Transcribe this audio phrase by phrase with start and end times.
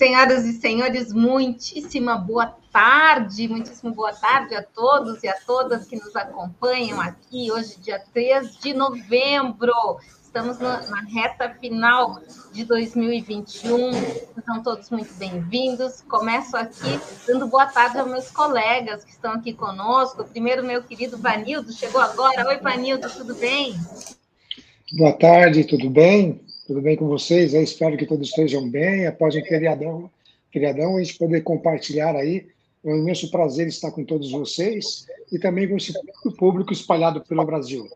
[0.00, 5.94] Senhoras e senhores, muitíssima boa tarde, muitíssimo boa tarde a todos e a todas que
[5.94, 9.74] nos acompanham aqui hoje, dia 3 de novembro.
[10.24, 12.18] Estamos na, na reta final
[12.50, 13.90] de 2021,
[14.42, 16.00] são todos muito bem-vindos.
[16.08, 20.24] Começo aqui dando boa tarde aos meus colegas que estão aqui conosco.
[20.24, 22.48] Primeiro, meu querido Vanildo, chegou agora.
[22.48, 23.74] Oi, Vanildo, tudo bem?
[24.96, 26.40] Boa tarde, tudo bem?
[26.70, 27.52] Tudo bem com vocês?
[27.52, 29.04] Eu espero que todos estejam bem.
[29.04, 30.08] Após o feriadão,
[30.52, 32.46] feriadão, a gente poder compartilhar aí.
[32.84, 35.92] É um imenso prazer estar com todos vocês e também com esse
[36.38, 37.90] público espalhado pelo Brasil.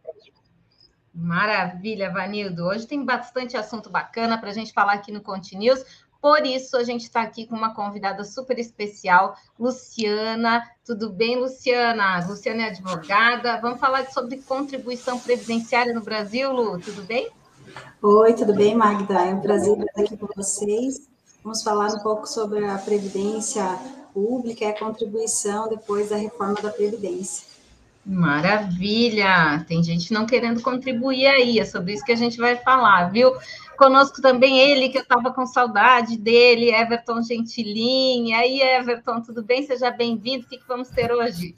[1.14, 2.64] Maravilha, Vanildo.
[2.64, 5.84] Hoje tem bastante assunto bacana para a gente falar aqui no Continuous.
[6.20, 10.68] Por isso, a gente está aqui com uma convidada super especial, Luciana.
[10.84, 12.26] Tudo bem, Luciana?
[12.26, 13.56] Luciana é advogada.
[13.60, 16.80] Vamos falar sobre contribuição previdenciária no Brasil, Lu?
[16.80, 17.30] Tudo bem?
[18.02, 19.14] Oi, tudo bem, Magda?
[19.14, 21.08] É um prazer estar aqui com vocês.
[21.42, 23.64] Vamos falar um pouco sobre a Previdência
[24.12, 27.46] Pública e a contribuição depois da reforma da Previdência.
[28.04, 29.64] Maravilha!
[29.66, 33.32] Tem gente não querendo contribuir aí, é sobre isso que a gente vai falar, viu?
[33.78, 38.28] Conosco também ele, que eu estava com saudade dele, Everton Gentilin.
[38.28, 39.66] E aí, Everton, tudo bem?
[39.66, 40.44] Seja bem-vindo.
[40.44, 41.54] O que, que vamos ter hoje?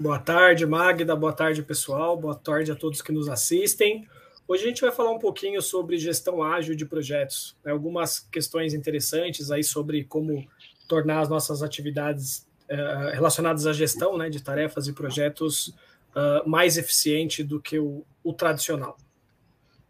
[0.00, 1.14] Boa tarde, Magda.
[1.14, 2.16] Boa tarde, pessoal.
[2.16, 4.06] Boa tarde a todos que nos assistem.
[4.48, 7.72] Hoje a gente vai falar um pouquinho sobre gestão ágil de projetos, né?
[7.72, 10.46] algumas questões interessantes aí sobre como
[10.86, 15.68] tornar as nossas atividades uh, relacionadas à gestão né, de tarefas e projetos
[16.14, 18.96] uh, mais eficiente do que o, o, tradicional.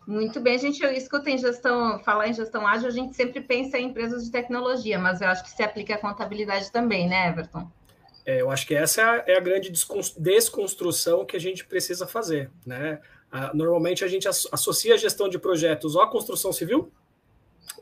[0.07, 3.77] Muito bem, a gente escuta em gestão, falar em gestão ágil, a gente sempre pensa
[3.77, 7.71] em empresas de tecnologia, mas eu acho que se aplica à contabilidade também, né, Everton?
[8.25, 12.07] É, eu acho que essa é a, é a grande desconstrução que a gente precisa
[12.07, 13.01] fazer, né?
[13.31, 16.93] Ah, normalmente a gente associa a gestão de projetos ou à construção civil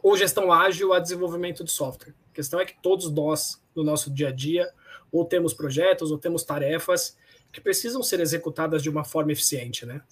[0.03, 2.14] ou gestão ágil a desenvolvimento de software.
[2.31, 4.70] A questão é que todos nós, no nosso dia a dia,
[5.12, 7.17] ou temos projetos ou temos tarefas
[7.53, 10.03] que precisam ser executadas de uma forma eficiente, né?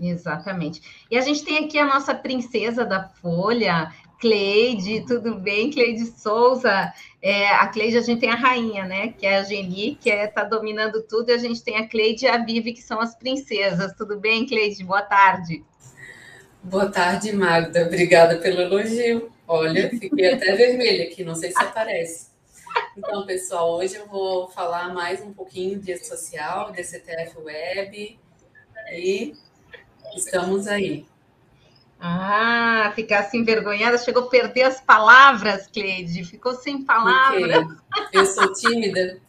[0.00, 0.80] Exatamente.
[1.10, 5.70] E a gente tem aqui a nossa princesa da Folha, Cleide, tudo bem?
[5.70, 6.92] Cleide Souza.
[7.22, 9.14] É, a Cleide, a gente tem a rainha, né?
[9.16, 11.88] Que é a Geni, que está é, tá dominando tudo, e a gente tem a
[11.88, 13.94] Cleide e a Vivi, que são as princesas.
[13.94, 14.84] Tudo bem, Cleide?
[14.84, 15.64] Boa tarde.
[16.62, 17.86] Boa tarde, Magda.
[17.86, 19.32] Obrigada pelo elogio.
[19.48, 22.28] Olha, fiquei até vermelha aqui, não sei se aparece.
[22.96, 28.18] Então, pessoal, hoje eu vou falar mais um pouquinho de social, DCTF Web,
[28.92, 29.32] e
[30.14, 31.06] estamos aí.
[32.02, 37.66] Ah, ficar assim envergonhada, chegou a perder as palavras, Cleide, ficou sem palavras.
[38.10, 39.20] Eu sou tímida.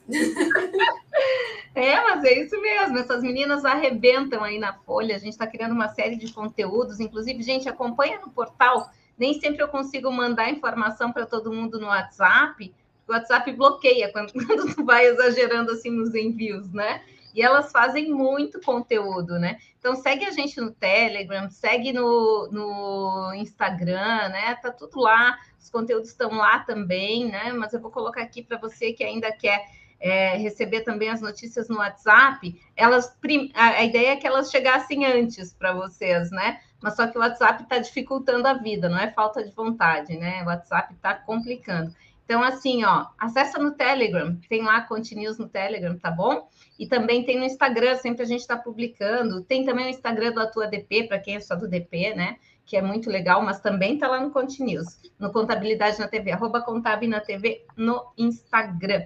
[1.75, 5.73] É, mas é isso mesmo, essas meninas arrebentam aí na folha, a gente está criando
[5.73, 11.11] uma série de conteúdos, inclusive, gente, acompanha no portal, nem sempre eu consigo mandar informação
[11.11, 12.73] para todo mundo no WhatsApp,
[13.07, 17.01] o WhatsApp bloqueia quando, quando tu vai exagerando assim nos envios, né?
[17.33, 19.57] E elas fazem muito conteúdo, né?
[19.79, 24.55] Então segue a gente no Telegram, segue no, no Instagram, né?
[24.55, 27.51] Tá tudo lá, os conteúdos estão lá também, né?
[27.53, 29.65] Mas eu vou colocar aqui para você que ainda quer
[30.01, 32.59] é, receber também as notícias no WhatsApp.
[32.75, 33.15] Elas
[33.53, 36.59] a, ideia é que elas chegassem antes para vocês, né?
[36.81, 40.41] Mas só que o WhatsApp está dificultando a vida, não é falta de vontade, né?
[40.41, 41.93] O WhatsApp está complicando.
[42.31, 46.47] Então, assim, ó, acessa no Telegram, tem lá Continuous no Telegram, tá bom?
[46.79, 49.43] E também tem no Instagram, sempre a gente está publicando.
[49.43, 52.37] Tem também o Instagram do Atua DP, para quem é só do DP, né?
[52.65, 56.61] Que é muito legal, mas também está lá no Continuous, no Contabilidade na TV, arroba
[56.61, 59.03] Contab na TV no Instagram.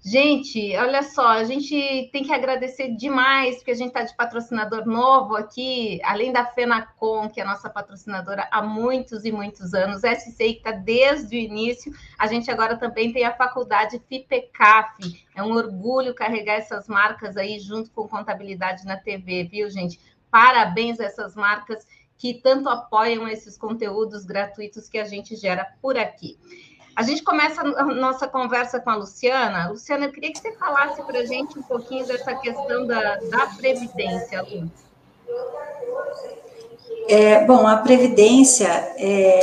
[0.00, 4.86] Gente, olha só, a gente tem que agradecer demais, porque a gente está de patrocinador
[4.86, 10.02] novo aqui, além da FENACOM, que é a nossa patrocinadora há muitos e muitos anos,
[10.04, 15.26] SCI, que está desde o início, a gente agora também tem a faculdade FIPECAF.
[15.34, 19.98] É um orgulho carregar essas marcas aí junto com contabilidade na TV, viu, gente?
[20.30, 21.84] Parabéns a essas marcas
[22.16, 26.36] que tanto apoiam esses conteúdos gratuitos que a gente gera por aqui.
[26.98, 29.68] A gente começa a nossa conversa com a Luciana.
[29.68, 33.46] Luciana, eu queria que você falasse para a gente um pouquinho dessa questão da, da
[33.56, 34.68] Previdência, Lu.
[37.08, 38.66] É, bom, a Previdência,
[38.96, 39.38] é,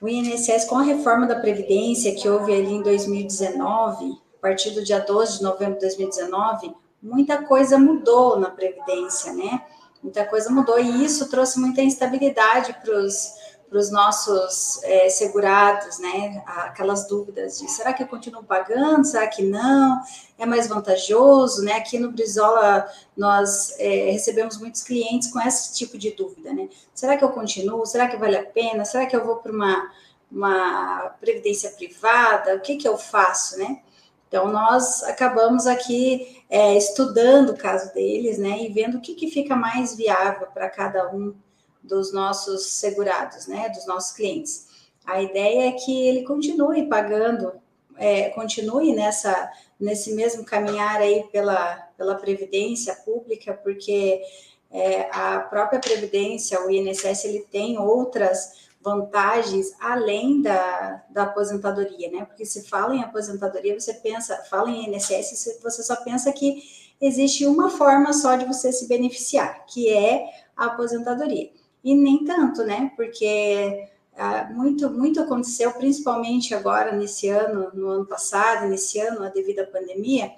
[0.00, 4.82] o INSS, com a reforma da Previdência que houve ali em 2019, a partir do
[4.82, 9.60] dia 12 de novembro de 2019, muita coisa mudou na Previdência, né?
[10.02, 13.41] Muita coisa mudou e isso trouxe muita instabilidade para os
[13.72, 16.42] para os nossos é, segurados, né?
[16.46, 19.98] Aquelas dúvidas de será que eu continuo pagando, será que não?
[20.38, 21.72] É mais vantajoso, né?
[21.72, 22.86] Aqui no Brizola
[23.16, 26.68] nós é, recebemos muitos clientes com esse tipo de dúvida, né?
[26.94, 27.86] Será que eu continuo?
[27.86, 28.84] Será que vale a pena?
[28.84, 29.90] Será que eu vou para uma
[30.30, 33.82] uma previdência privada, o que, que eu faço, né?
[34.26, 39.30] Então, nós acabamos aqui é, estudando o caso deles, né, e vendo o que, que
[39.30, 41.34] fica mais viável para cada um
[41.82, 44.68] dos nossos segurados, né, dos nossos clientes.
[45.04, 47.52] A ideia é que ele continue pagando,
[47.96, 54.22] é, continue nessa, nesse mesmo caminhar aí pela, pela previdência pública, porque
[54.70, 62.24] é, a própria previdência, o INSS, ele tem outras vantagens além da, da aposentadoria, né?
[62.24, 66.62] Porque se fala em aposentadoria, você pensa, fala em INSS, você só pensa que
[67.00, 70.24] existe uma forma só de você se beneficiar, que é
[70.56, 71.50] a aposentadoria.
[71.82, 72.92] E nem tanto, né?
[72.96, 79.60] Porque ah, muito, muito aconteceu, principalmente agora nesse ano, no ano passado, nesse ano, devido
[79.60, 80.32] à pandemia,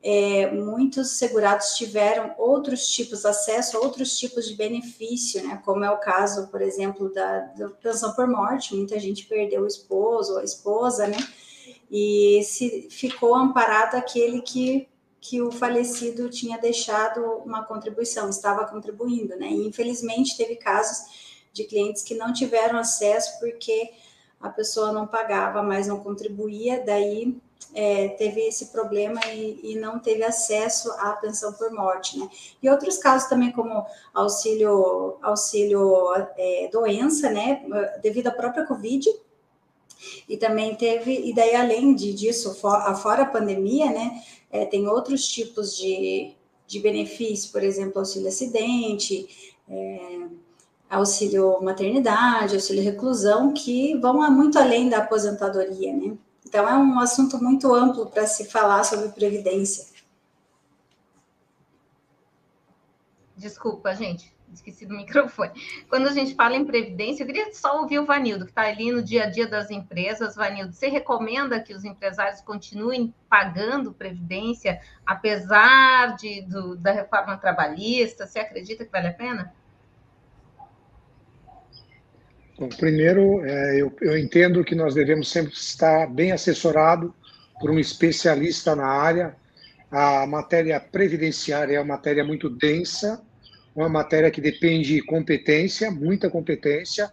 [0.00, 5.60] é, muitos segurados tiveram outros tipos, acesso a outros tipos de benefício, né?
[5.64, 9.66] Como é o caso, por exemplo, da, da pensão por morte, muita gente perdeu o
[9.66, 11.18] esposo ou a esposa, né?
[11.90, 14.86] E se ficou amparado aquele que,
[15.20, 19.48] que o falecido tinha deixado uma contribuição, estava contribuindo, né?
[19.48, 23.90] E infelizmente teve casos de clientes que não tiveram acesso porque
[24.40, 27.36] a pessoa não pagava, mas não contribuía, daí
[27.74, 32.28] é, teve esse problema e, e, não teve acesso à pensão por morte, né?
[32.62, 33.84] E outros casos também, como
[34.14, 37.62] auxílio, auxílio é, doença, né?
[38.00, 39.08] Devido à própria Covid.
[40.28, 44.22] E também teve, e daí além de, disso, for, fora a pandemia, né?
[44.50, 46.34] É, tem outros tipos de,
[46.66, 50.28] de benefício, por exemplo, auxílio acidente, é,
[50.88, 56.16] auxílio maternidade, auxílio reclusão, que vão muito além da aposentadoria, né?
[56.46, 59.86] Então, é um assunto muito amplo para se falar sobre previdência.
[63.36, 65.52] Desculpa, gente, esqueci do microfone.
[65.88, 68.90] Quando a gente fala em previdência, eu queria só ouvir o Vanildo, que está ali
[68.90, 70.36] no dia a dia das empresas.
[70.36, 78.26] Vanildo, você recomenda que os empresários continuem pagando previdência, apesar de, do, da reforma trabalhista?
[78.26, 79.52] Você acredita que vale a pena?
[82.58, 87.14] Bom, primeiro, é, eu, eu entendo que nós devemos sempre estar bem assessorado
[87.60, 89.36] por um especialista na área.
[89.90, 93.22] A matéria previdenciária é uma matéria muito densa,
[93.78, 97.10] uma matéria que depende de competência, muita competência.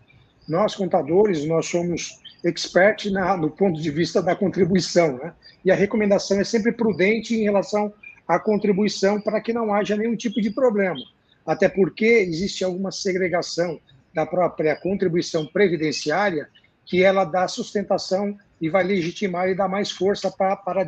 [0.47, 5.33] Nós, contadores, nós somos expert na, no ponto de vista da contribuição, né?
[5.63, 7.94] E a recomendação é sempre prudente em relação
[8.27, 11.00] à contribuição para que não haja nenhum tipo de problema.
[11.45, 13.79] Até porque existe alguma segregação
[14.11, 16.47] da própria contribuição previdenciária,
[16.83, 20.88] que ela dá sustentação e vai legitimar e dar mais força para, para a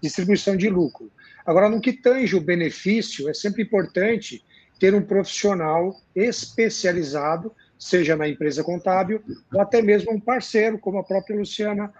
[0.00, 1.10] distribuição de lucro.
[1.44, 4.44] Agora, no que tange o benefício, é sempre importante
[4.80, 9.22] ter um profissional especializado, seja na empresa contábil,
[9.52, 11.92] ou até mesmo um parceiro, como a própria Luciana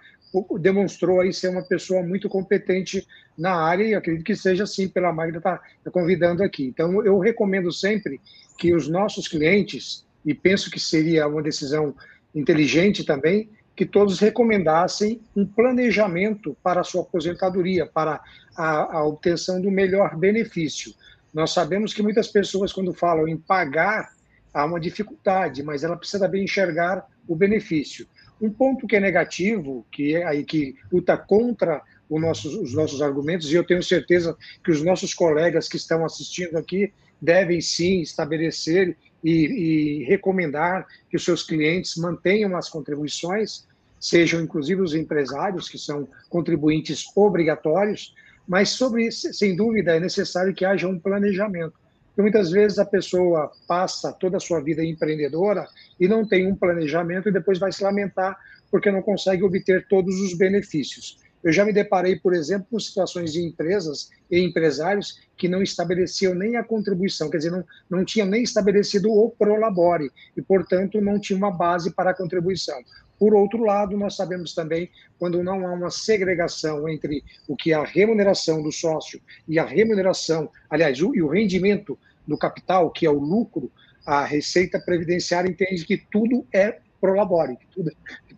[0.59, 3.05] demonstrou aí ser uma pessoa muito competente
[3.37, 6.65] na área, e acredito que seja assim, pela Magda está tá convidando aqui.
[6.65, 8.19] Então, eu recomendo sempre
[8.57, 11.95] que os nossos clientes e penso que seria uma decisão
[12.33, 18.21] inteligente também, que todos recomendassem um planejamento para a sua aposentadoria, para
[18.55, 20.93] a, a obtenção do melhor benefício.
[21.33, 24.11] Nós sabemos que muitas pessoas, quando falam em pagar,
[24.53, 28.05] há uma dificuldade, mas ela precisa também enxergar o benefício.
[28.41, 33.51] Um ponto que é negativo, que é aí que luta contra nossos, os nossos argumentos,
[33.51, 38.97] e eu tenho certeza que os nossos colegas que estão assistindo aqui devem sim estabelecer
[39.23, 43.67] e, e recomendar que os seus clientes mantenham as contribuições,
[43.99, 48.13] sejam inclusive os empresários, que são contribuintes obrigatórios,
[48.47, 51.73] mas sobre, sem dúvida, é necessário que haja um planejamento.
[52.07, 55.67] Porque muitas vezes a pessoa passa toda a sua vida empreendedora
[55.99, 58.37] e não tem um planejamento e depois vai se lamentar
[58.69, 61.19] porque não consegue obter todos os benefícios.
[61.43, 66.35] Eu já me deparei, por exemplo, com situações de empresas e empresários que não estabeleciam
[66.35, 71.19] nem a contribuição, quer dizer, não, não tinham nem estabelecido o prolabore e, portanto, não
[71.19, 72.79] tinha uma base para a contribuição.
[73.21, 77.75] Por outro lado, nós sabemos também quando não há uma segregação entre o que é
[77.75, 83.05] a remuneração do sócio e a remuneração, aliás, o, e o rendimento do capital, que
[83.05, 83.71] é o lucro,
[84.03, 87.91] a Receita Previdenciária entende que tudo é prolabore, que tudo,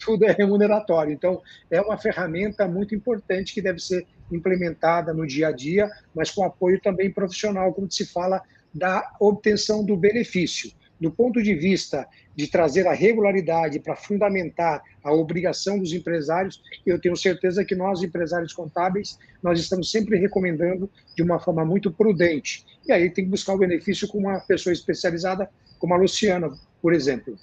[0.04, 1.14] tudo é remuneratório.
[1.14, 6.30] Então, é uma ferramenta muito importante que deve ser implementada no dia a dia, mas
[6.30, 8.42] com apoio também profissional, como se fala
[8.74, 10.74] da obtenção do benefício.
[11.04, 16.98] Do ponto de vista de trazer a regularidade para fundamentar a obrigação dos empresários, eu
[16.98, 22.66] tenho certeza que nós, empresários contábeis, nós estamos sempre recomendando de uma forma muito prudente.
[22.88, 26.94] E aí tem que buscar o benefício com uma pessoa especializada, como a Luciana, por
[26.94, 27.38] exemplo.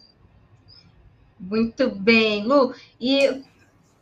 [1.38, 2.74] Muito bem, Lu.
[2.98, 3.42] E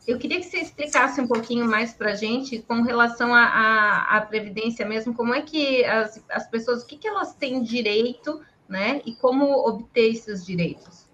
[0.07, 4.87] eu queria que você explicasse um pouquinho mais para a gente com relação à Previdência
[4.87, 8.39] mesmo, como é que as, as pessoas, o que, que elas têm direito,
[8.69, 9.01] né?
[9.05, 11.09] E como obter esses direitos?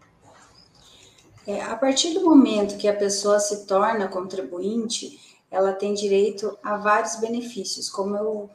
[1.48, 5.20] É, a partir do momento que a pessoa se torna contribuinte,
[5.50, 8.50] ela tem direito a vários benefícios, como eu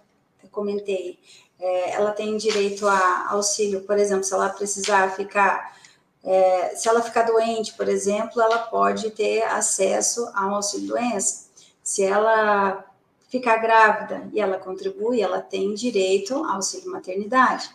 [0.50, 1.18] comentei.
[1.58, 5.78] É, ela tem direito a auxílio, por exemplo, se ela precisar ficar
[6.22, 11.48] é, se ela ficar doente, por exemplo, ela pode ter acesso a um auxílio-doença.
[11.82, 12.84] Se ela
[13.28, 17.70] ficar grávida e ela contribui, ela tem direito ao auxílio maternidade.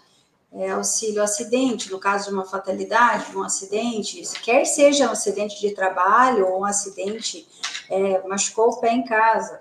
[0.58, 5.60] É, auxílio acidente, no caso de uma fatalidade, de um acidente, quer seja um acidente
[5.60, 7.46] de trabalho ou um acidente,
[7.90, 9.60] é, machucou o pé em casa,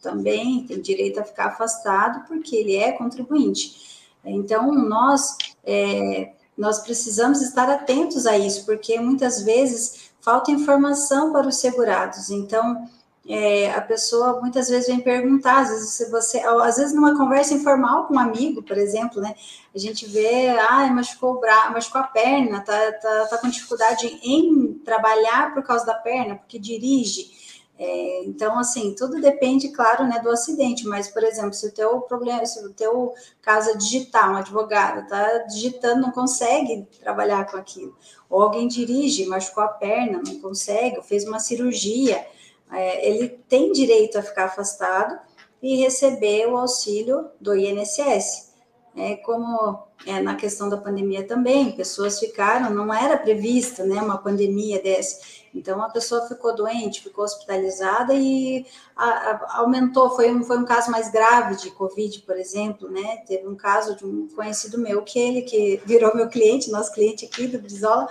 [0.00, 4.06] também tem direito a ficar afastado porque ele é contribuinte.
[4.24, 11.46] Então, nós é, nós precisamos estar atentos a isso, porque muitas vezes falta informação para
[11.46, 12.30] os segurados.
[12.30, 12.88] Então,
[13.28, 17.52] é, a pessoa muitas vezes vem perguntar, às vezes se você, às vezes numa conversa
[17.52, 19.34] informal com um amigo, por exemplo, né,
[19.74, 24.06] a gente vê, ah, machucou o braço, machucou a perna, tá, tá, tá com dificuldade
[24.22, 27.36] em trabalhar por causa da perna, porque dirige.
[27.78, 32.00] É, então, assim, tudo depende, claro, né, do acidente, mas, por exemplo, se o teu
[32.00, 37.58] problema, se o teu caso é digitar, um advogado está digitando, não consegue trabalhar com
[37.58, 37.94] aquilo,
[38.28, 42.26] ou alguém dirige, machucou a perna, não consegue, ou fez uma cirurgia,
[42.72, 45.18] é, ele tem direito a ficar afastado
[45.62, 48.48] e receber o auxílio do INSS.
[48.96, 54.18] É, como é, na questão da pandemia também, pessoas ficaram, não era prevista né, uma
[54.18, 55.20] pandemia dessa,
[55.54, 60.10] então, a pessoa ficou doente, ficou hospitalizada e a, a, aumentou.
[60.10, 63.22] Foi um, foi um caso mais grave de Covid, por exemplo, né?
[63.26, 67.24] Teve um caso de um conhecido meu, que ele que virou meu cliente, nosso cliente
[67.24, 68.08] aqui do Brizola,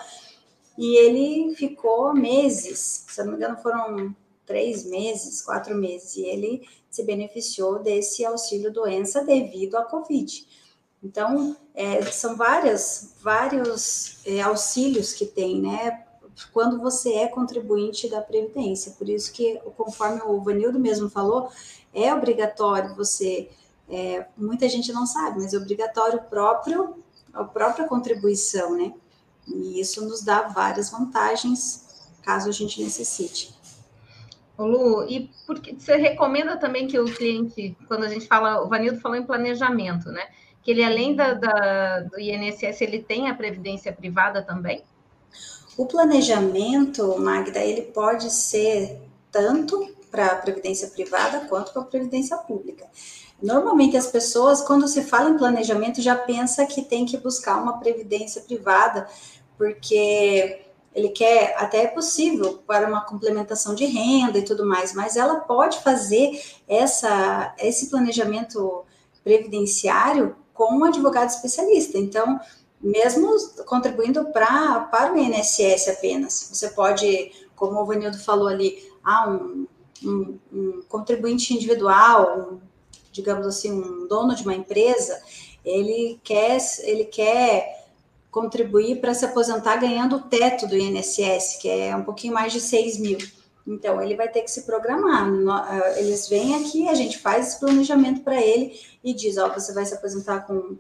[0.78, 4.16] e ele ficou meses, se não me engano, foram
[4.48, 10.48] três meses, quatro meses, e ele se beneficiou desse auxílio doença devido à Covid.
[11.04, 16.04] Então, é, são várias, vários é, auxílios que tem, né?
[16.54, 18.94] quando você é contribuinte da Previdência.
[18.98, 21.50] Por isso que, conforme o Vanildo mesmo falou,
[21.94, 23.50] é obrigatório você,
[23.90, 28.94] é, muita gente não sabe, mas é obrigatório próprio, a própria contribuição, né?
[29.48, 31.86] E isso nos dá várias vantagens,
[32.22, 33.57] caso a gente necessite.
[34.58, 39.00] Lu, e porque você recomenda também que o cliente, quando a gente fala, o Vanildo
[39.00, 40.24] falou em planejamento, né?
[40.64, 44.84] Que ele, além da, da do INSS, ele tem a previdência privada também?
[45.78, 49.00] O planejamento, Magda, ele pode ser
[49.32, 52.88] tanto para a previdência privada quanto para a previdência pública.
[53.42, 57.80] Normalmente as pessoas, quando se fala em planejamento, já pensa que tem que buscar uma
[57.80, 59.08] previdência privada,
[59.56, 60.67] porque
[60.98, 65.42] ele quer, até é possível para uma complementação de renda e tudo mais, mas ela
[65.42, 68.84] pode fazer essa, esse planejamento
[69.24, 72.00] previdenciário com um advogado especialista.
[72.00, 72.40] Então,
[72.82, 73.30] mesmo
[73.68, 76.50] contribuindo pra, para o INSS apenas.
[76.52, 79.68] Você pode, como o Vanildo falou ali, ah, um,
[80.04, 82.60] um, um contribuinte individual, um,
[83.12, 85.22] digamos assim, um dono de uma empresa,
[85.64, 87.87] ele quer, ele quer
[88.32, 92.60] contribuir para se aposentar ganhando o teto do INSS, que é um pouquinho mais de
[92.60, 93.18] 6 mil.
[93.66, 95.28] Então, ele vai ter que se programar.
[95.28, 99.74] Eh, eles vêm aqui, a gente faz esse planejamento para ele e diz: Ó, você
[99.74, 100.78] vai se aposentar com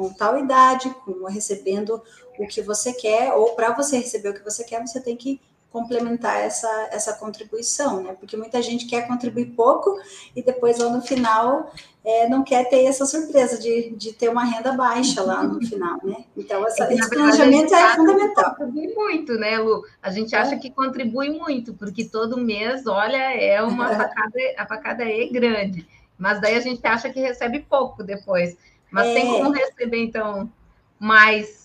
[0.00, 2.02] com tal idade, com recebendo
[2.38, 5.40] o que você quer, ou para você receber o que você quer, você tem que
[5.70, 8.16] complementar essa, essa contribuição, né?
[8.18, 9.96] Porque muita gente quer contribuir pouco
[10.34, 11.72] e depois lá no final
[12.04, 15.98] é, não quer ter essa surpresa de, de ter uma renda baixa lá no final,
[16.02, 16.24] né?
[16.36, 18.54] Então, essa, é esse planejamento é fundamental.
[18.56, 19.84] Contribui muito, né, Lu?
[20.02, 20.58] A gente acha é.
[20.58, 25.86] que contribui muito, porque todo mês, olha, é uma facada, a facada é grande.
[26.18, 28.56] Mas daí a gente acha que recebe pouco depois.
[28.90, 29.14] Mas é...
[29.14, 30.50] tem como receber, então,
[30.98, 31.59] mais.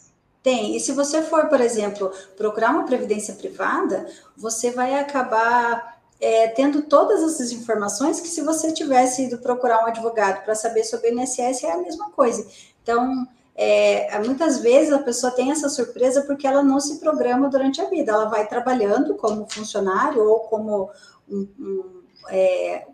[0.45, 0.75] Tem.
[0.75, 4.05] E se você for, por exemplo, procurar uma previdência privada,
[4.37, 9.87] você vai acabar é, tendo todas essas informações que se você tivesse ido procurar um
[9.87, 12.45] advogado para saber sobre o INSS é a mesma coisa.
[12.83, 17.81] Então, é, muitas vezes a pessoa tem essa surpresa porque ela não se programa durante
[17.81, 18.11] a vida.
[18.11, 20.91] Ela vai trabalhando como funcionário ou como
[21.27, 22.85] um, um, é,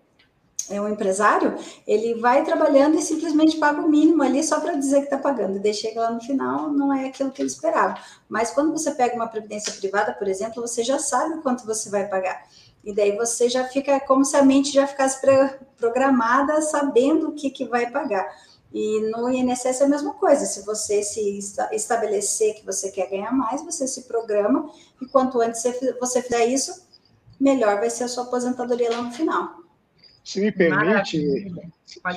[0.72, 5.00] é um empresário, ele vai trabalhando e simplesmente paga o mínimo ali só para dizer
[5.00, 5.66] que está pagando.
[5.66, 7.98] E chega lá no final, não é aquilo que ele esperava.
[8.28, 12.08] Mas quando você pega uma previdência privada, por exemplo, você já sabe quanto você vai
[12.08, 12.44] pagar.
[12.84, 15.20] E daí você já fica como se a mente já ficasse
[15.78, 18.28] programada sabendo o que, que vai pagar.
[18.74, 21.40] E no INSS é a mesma coisa, se você se
[21.74, 25.62] estabelecer que você quer ganhar mais, você se programa, e quanto antes
[26.00, 26.88] você fizer isso,
[27.38, 29.62] melhor vai ser a sua aposentadoria lá no final.
[30.24, 31.51] Se me permite,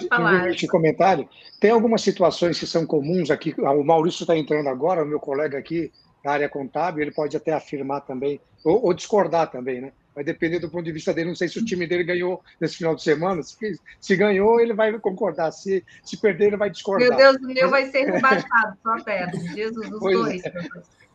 [0.08, 0.32] falar.
[0.32, 5.02] me permite comentário, tem algumas situações que são comuns aqui, o Maurício está entrando agora,
[5.02, 5.90] o meu colega aqui
[6.22, 9.92] da área contábil, ele pode até afirmar também, ou, ou discordar também, né?
[10.14, 11.28] vai depender do ponto de vista dele.
[11.28, 13.42] Não sei se o time dele ganhou nesse final de semana.
[13.42, 15.50] Se, se ganhou, ele vai concordar.
[15.50, 17.08] Se, se perder, ele vai discordar.
[17.08, 19.40] Meu Deus, o meu vai ser rebaixado, só perto.
[19.54, 20.44] Jesus, os pois dois.
[20.44, 20.52] É.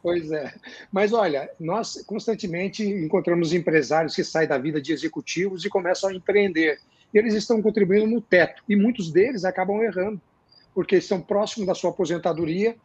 [0.02, 0.54] Pois é.
[0.92, 6.14] Mas olha, nós constantemente encontramos empresários que saem da vida de executivos e começam a
[6.14, 6.80] empreender.
[7.14, 8.64] E eles estão contribuindo no teto.
[8.68, 10.22] E muitos deles acabam errando,
[10.74, 12.76] porque estão próximos da sua aposentadoria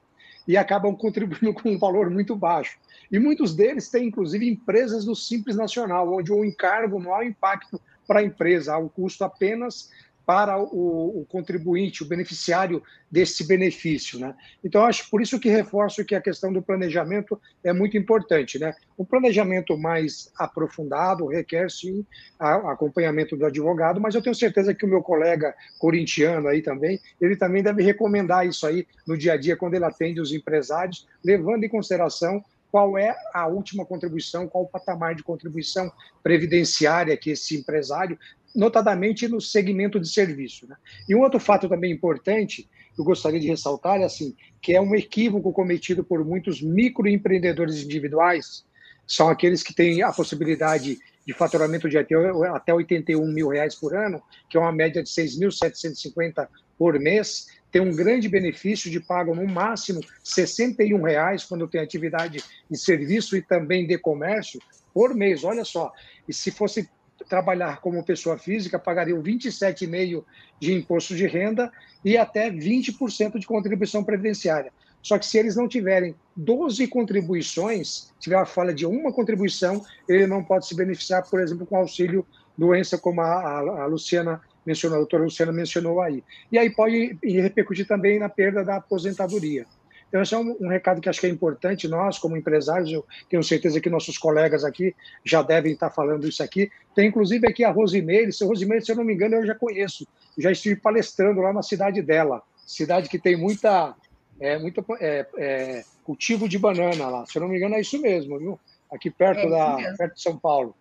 [0.46, 2.78] e acabam contribuindo com um valor muito baixo.
[3.12, 7.80] E muitos deles têm, inclusive, empresas do Simples Nacional, onde o encargo não há impacto
[8.06, 9.90] para a empresa, há um custo apenas
[10.26, 14.18] para o, o, contribuinte, o beneficiário desse benefício.
[14.18, 14.34] Né?
[14.64, 18.58] Então, acho por isso que reforço que a questão do planejamento é muito importante.
[18.58, 18.74] Né?
[18.98, 22.04] Um planejamento mais aprofundado requer, sim,
[22.38, 27.00] a, acompanhamento do advogado, mas eu tenho certeza que o meu colega corintiano aí também,
[27.20, 31.06] ele também deve recomendar isso aí no dia a dia, quando ele atende os empresários,
[31.22, 32.42] levando em consideração
[32.74, 35.92] qual é a última contribuição, qual o patamar de contribuição
[36.24, 38.18] previdenciária que esse empresário
[38.54, 40.66] notadamente no segmento de serviço.
[40.68, 40.76] Né?
[41.08, 44.80] E um outro fato também importante que eu gostaria de ressaltar é assim, que é
[44.80, 48.64] um equívoco cometido por muitos microempreendedores individuais,
[49.06, 52.14] são aqueles que têm a possibilidade de faturamento de até,
[52.54, 56.46] até 81 mil reais por ano, que é uma média de 6.750
[56.78, 62.42] por mês, tem um grande benefício de pago no máximo 61 reais quando tem atividade
[62.70, 64.60] de serviço e também de comércio
[64.92, 65.42] por mês.
[65.42, 65.92] Olha só,
[66.28, 66.88] e se fosse
[67.28, 70.24] trabalhar como pessoa física pagariam 27,5%
[70.60, 71.72] de imposto de renda
[72.04, 74.72] e até 20% de contribuição previdenciária.
[75.02, 80.26] Só que se eles não tiverem 12 contribuições, tiver a falha de uma contribuição, ele
[80.26, 82.26] não pode se beneficiar, por exemplo, com auxílio
[82.56, 86.24] doença, como a, a, a Luciana mencionou, a doutora Luciana mencionou aí.
[86.50, 89.66] E aí pode repercutir também na perda da aposentadoria.
[90.08, 91.88] Então, esse é um, um, recado que acho que é importante.
[91.88, 96.42] Nós, como empresários, eu tenho certeza que nossos colegas aqui já devem estar falando isso
[96.42, 96.70] aqui.
[96.94, 98.32] Tem inclusive aqui a Rosimeire.
[98.32, 100.06] Se Rosimeire, se eu não me engano, eu já conheço.
[100.38, 102.42] Já estive palestrando lá na cidade dela.
[102.66, 103.94] Cidade que tem muita,
[104.40, 107.26] é, muita é, é, cultivo de banana lá.
[107.26, 108.60] Se eu não me engano, é isso mesmo, viu?
[108.90, 110.76] Aqui perto, é da, perto de São Paulo.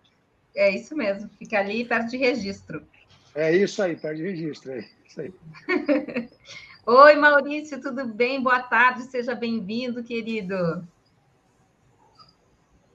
[0.56, 1.30] É isso mesmo.
[1.40, 2.84] Fica ali perto de registro.
[3.34, 4.74] É isso aí, perto de registro.
[4.74, 5.34] É isso aí.
[6.86, 8.44] Oi, Maurício, tudo bem?
[8.44, 10.86] Boa tarde, seja bem-vindo, querido.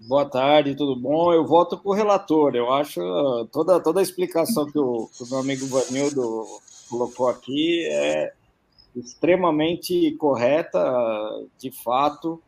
[0.06, 1.32] Boa tarde, tudo bom?
[1.32, 2.54] Eu volto para o relator.
[2.54, 3.00] Eu acho
[3.50, 6.44] toda, toda a explicação que o, que o meu amigo Vanildo
[6.90, 8.34] colocou aqui é
[8.94, 10.78] extremamente correta,
[11.58, 12.42] de fato.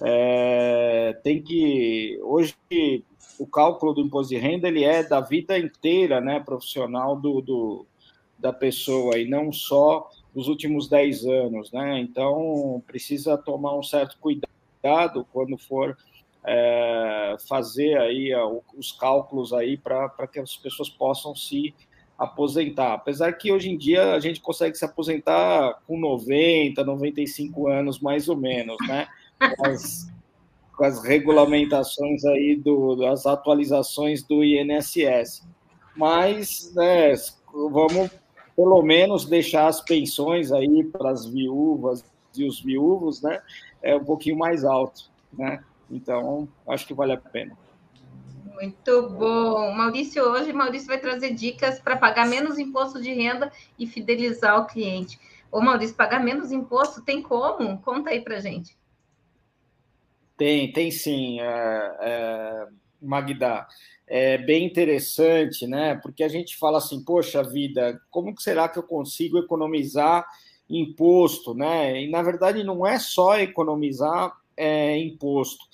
[0.00, 2.56] É, tem que hoje
[3.38, 7.86] o cálculo do imposto de renda ele é da vida inteira, né, profissional do, do
[8.38, 12.00] da pessoa e não só dos últimos 10 anos, né?
[12.00, 15.96] Então, precisa tomar um certo cuidado quando for
[16.44, 18.32] é, fazer aí
[18.76, 21.74] os cálculos aí para que as pessoas possam se
[22.18, 22.94] aposentar.
[22.94, 28.28] Apesar que hoje em dia a gente consegue se aposentar com 90, 95 anos, mais
[28.28, 29.06] ou menos, né?
[29.56, 30.10] Com as,
[30.76, 35.46] com as regulamentações aí, do, das atualizações do INSS.
[35.96, 37.12] Mas, né,
[37.52, 38.10] vamos
[38.58, 42.04] pelo menos deixar as pensões aí para as viúvas
[42.36, 43.40] e os viúvos, né,
[43.80, 45.62] é um pouquinho mais alto, né?
[45.88, 47.56] Então, acho que vale a pena.
[48.60, 49.72] Muito bom.
[49.72, 54.66] Maurício, hoje Maurício vai trazer dicas para pagar menos imposto de renda e fidelizar o
[54.66, 55.20] cliente.
[55.52, 57.78] Ô, Maurício, pagar menos imposto tem como?
[57.78, 58.76] Conta aí para gente.
[60.36, 62.66] Tem, tem sim, é, é,
[63.00, 63.68] Magda
[64.08, 65.94] é bem interessante, né?
[65.96, 70.26] Porque a gente fala assim, poxa vida, como que será que eu consigo economizar
[70.68, 72.02] imposto, né?
[72.02, 75.64] E na verdade não é só economizar é, imposto.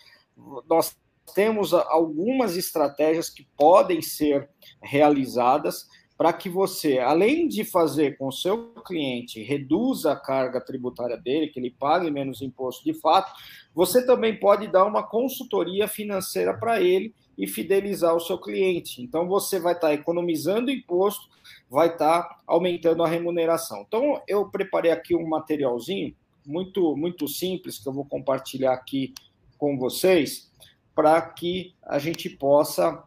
[0.69, 0.97] Nós
[1.35, 4.49] temos algumas estratégias que podem ser
[4.83, 11.17] realizadas para que você, além de fazer com o seu cliente, reduza a carga tributária
[11.17, 13.33] dele, que ele pague menos imposto de fato,
[13.75, 19.03] você também pode dar uma consultoria financeira para ele e fidelizar o seu cliente.
[19.03, 21.29] Então, você vai estar tá economizando imposto,
[21.69, 23.85] vai estar tá aumentando a remuneração.
[23.87, 26.15] Então, eu preparei aqui um materialzinho
[26.47, 29.15] muito, muito simples que eu vou compartilhar aqui
[29.59, 30.53] com vocês
[30.95, 33.03] para que a gente possa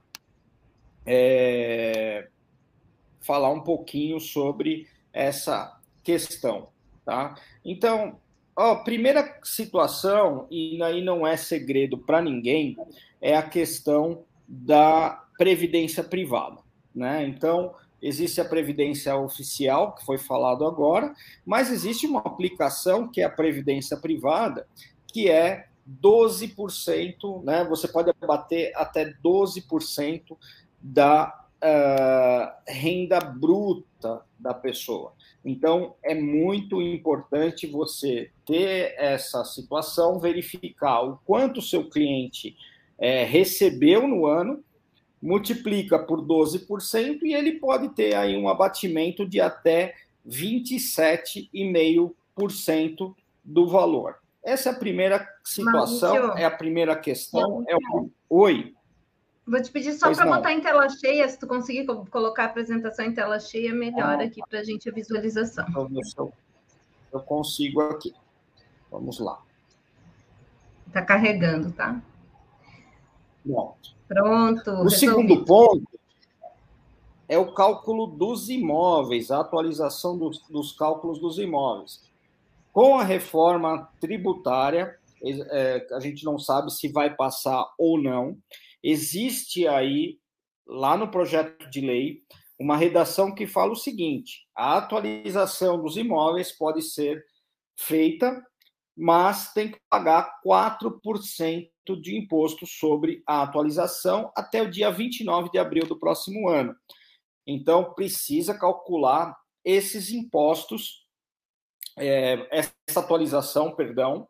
[1.06, 2.28] é,
[3.22, 6.70] falar um pouquinho sobre essa questão.
[7.06, 7.36] Tá?
[7.64, 8.20] Então,
[8.58, 12.76] a primeira situação, e aí não é segredo para ninguém,
[13.22, 16.58] é a questão da previdência privada.
[16.94, 17.28] Né?
[17.28, 21.14] Então, existe a previdência oficial, que foi falado agora,
[21.46, 24.68] mas existe uma aplicação que é a previdência privada,
[25.08, 25.68] que é
[26.02, 27.64] 12%, né?
[27.66, 30.38] Você pode abater até 12%
[30.82, 35.14] da uh, renda bruta da pessoa.
[35.48, 42.58] Então, é muito importante você ter essa situação, verificar o quanto o seu cliente
[42.98, 44.62] é, recebeu no ano
[45.22, 49.96] multiplica por 12% e ele pode ter aí um abatimento de até
[50.28, 54.18] 27,5% do valor.
[54.44, 57.64] Essa é a primeira situação, Maurício, é a primeira questão.
[57.70, 58.12] É o...
[58.30, 58.74] Oi.
[59.48, 63.06] Vou te pedir só para botar em tela cheia, se tu conseguir colocar a apresentação
[63.06, 65.66] em tela cheia, melhor ah, aqui para a gente a visualização.
[65.74, 66.34] Eu,
[67.14, 68.14] eu consigo aqui.
[68.92, 69.42] Vamos lá.
[70.88, 72.02] Está carregando, tá?
[73.46, 73.96] Pronto.
[74.08, 74.72] Pronto.
[74.84, 75.88] O segundo ponto
[77.30, 82.04] é o cálculo dos imóveis, a atualização dos, dos cálculos dos imóveis.
[82.74, 88.38] Com a reforma tributária, é, a gente não sabe se vai passar ou não.
[88.84, 90.20] Existe aí,
[90.66, 92.24] lá no projeto de lei,
[92.60, 97.24] uma redação que fala o seguinte: a atualização dos imóveis pode ser
[97.80, 98.44] feita,
[98.96, 101.70] mas tem que pagar 4%
[102.02, 106.76] de imposto sobre a atualização até o dia 29 de abril do próximo ano.
[107.46, 111.06] Então, precisa calcular esses impostos,
[111.98, 114.28] é, essa atualização, perdão,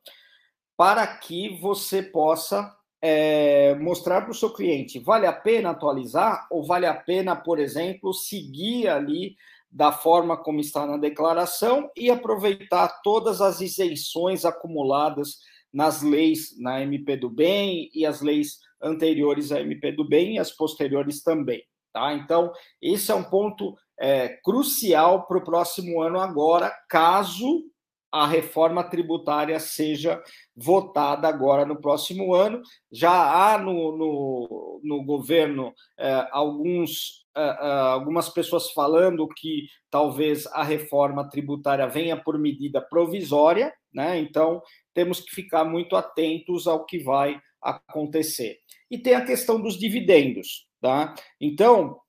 [0.76, 6.66] para que você possa é, mostrar para o seu cliente: vale a pena atualizar ou
[6.66, 9.36] vale a pena, por exemplo, seguir ali
[9.70, 15.40] da forma como está na declaração e aproveitar todas as isenções acumuladas
[15.74, 20.40] nas leis, na MP do Bem e as leis anteriores à MP do Bem e
[20.40, 21.62] as posteriores também.
[21.94, 22.14] Tá?
[22.14, 27.64] Então, esse é um ponto é, crucial para o próximo ano agora, caso
[28.12, 30.22] a reforma tributária seja
[30.56, 32.62] votada agora no próximo ano.
[32.92, 40.48] Já há no, no, no governo é, alguns, é, é algumas pessoas falando que talvez
[40.48, 44.18] a reforma tributária venha por medida provisória, né?
[44.20, 44.62] então
[44.94, 48.58] temos que ficar muito atentos ao que vai acontecer.
[48.90, 50.68] E tem a questão dos dividendos.
[50.80, 51.16] Tá?
[51.42, 52.00] Então,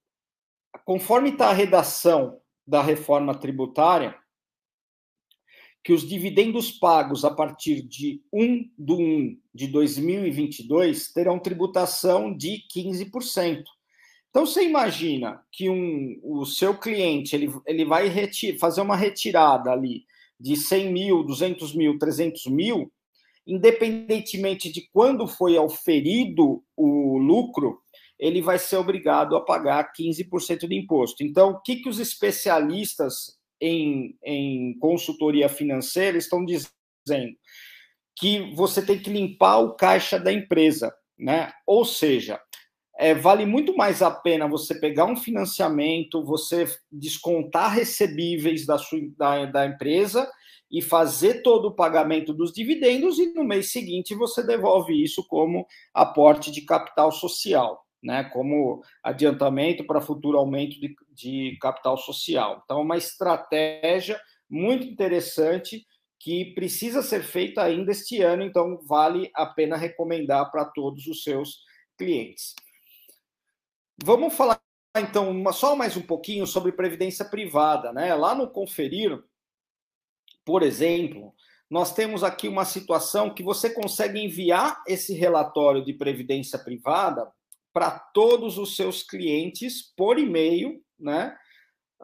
[0.84, 4.14] conforme está a redação da reforma tributária,
[5.88, 12.62] que os dividendos pagos a partir de 1 de 1 de 2022 terão tributação de
[12.70, 13.64] 15%.
[14.29, 18.12] Então, você imagina que um, o seu cliente ele, ele vai
[18.61, 20.05] fazer uma retirada ali
[20.38, 22.92] de 100 mil, 200 mil, 300 mil,
[23.46, 27.81] independentemente de quando foi auferido o lucro,
[28.18, 31.24] ele vai ser obrigado a pagar 15% de imposto.
[31.24, 37.37] Então, o que, que os especialistas em, em consultoria financeira estão dizendo?
[38.16, 41.53] Que você tem que limpar o caixa da empresa, né?
[41.66, 42.40] Ou seja,
[42.99, 48.99] é, vale muito mais a pena você pegar um financiamento, você descontar recebíveis da, sua,
[49.16, 50.31] da, da empresa
[50.71, 55.66] e fazer todo o pagamento dos dividendos, e no mês seguinte você devolve isso como
[55.94, 62.62] aporte de capital social né, como adiantamento para futuro aumento de, de capital social.
[62.64, 65.87] Então, é uma estratégia muito interessante
[66.20, 71.22] que precisa ser feita ainda este ano, então vale a pena recomendar para todos os
[71.22, 71.61] seus
[71.96, 72.54] clientes.
[74.02, 74.61] Vamos falar
[74.96, 78.14] então uma, só mais um pouquinho sobre previdência privada, né?
[78.14, 79.22] Lá no conferir,
[80.44, 81.34] por exemplo,
[81.70, 87.30] nós temos aqui uma situação que você consegue enviar esse relatório de previdência privada
[87.72, 91.37] para todos os seus clientes por e-mail, né?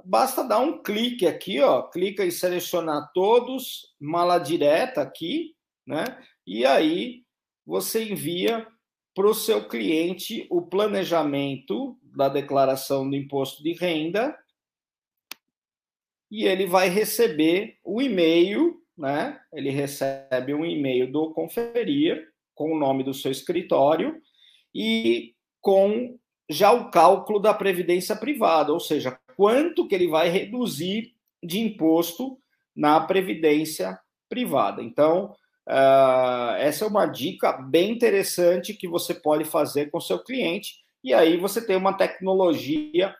[0.04, 5.54] Basta dar um clique aqui, ó, clica em selecionar todos, mala direta aqui,
[5.86, 6.04] né?
[6.46, 7.22] E aí
[7.64, 8.66] você envia
[9.14, 14.36] para o seu cliente o planejamento da declaração do imposto de renda
[16.30, 19.40] e ele vai receber o e-mail, né?
[19.52, 24.20] Ele recebe um e-mail do conferir com o nome do seu escritório
[24.74, 25.33] e
[25.64, 31.58] com já o cálculo da previdência privada, ou seja, quanto que ele vai reduzir de
[31.58, 32.38] imposto
[32.76, 33.98] na previdência
[34.28, 34.82] privada.
[34.82, 35.34] Então,
[35.66, 41.14] uh, essa é uma dica bem interessante que você pode fazer com seu cliente, e
[41.14, 43.14] aí você tem uma tecnologia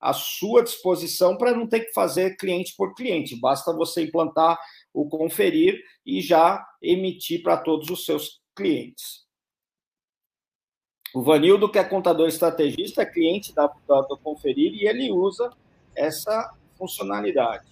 [0.00, 3.38] à sua disposição para não ter que fazer cliente por cliente.
[3.38, 4.58] Basta você implantar
[4.94, 9.29] o conferir e já emitir para todos os seus clientes.
[11.14, 15.50] O Vanildo, que é contador estrategista, é cliente da, da, do Conferir e ele usa
[15.94, 17.66] essa funcionalidade.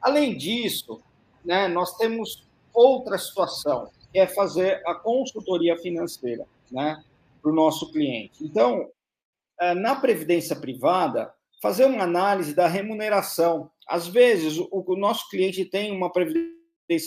[0.00, 1.00] Além disso,
[1.44, 7.02] né, nós temos outra situação, que é fazer a consultoria financeira né,
[7.42, 8.44] para o nosso cliente.
[8.44, 8.88] Então,
[9.60, 13.70] é, na previdência privada, fazer uma análise da remuneração.
[13.88, 16.56] Às vezes, o, nosso cliente tem uma previdência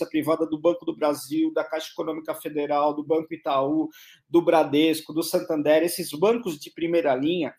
[0.09, 3.89] privada do Banco do Brasil, da Caixa Econômica Federal, do Banco Itaú,
[4.29, 7.53] do Bradesco, do Santander, esses bancos de primeira linha,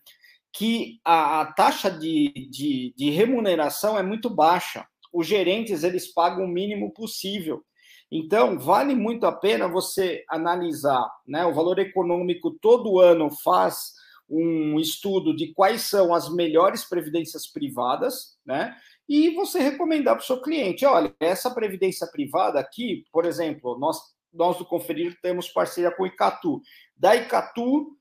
[0.52, 4.86] que a, a taxa de, de, de remuneração é muito baixa.
[5.12, 7.62] Os gerentes eles pagam o mínimo possível.
[8.10, 11.46] Então, vale muito a pena você analisar, né?
[11.46, 13.92] O valor econômico todo ano faz
[14.28, 18.76] um estudo de quais são as melhores previdências privadas, né?
[19.10, 23.98] E você recomendar para o seu cliente, olha, essa previdência privada aqui, por exemplo, nós
[24.32, 26.62] nós do Conferir temos parceria com o Icatu.
[26.96, 27.96] Da Icatu,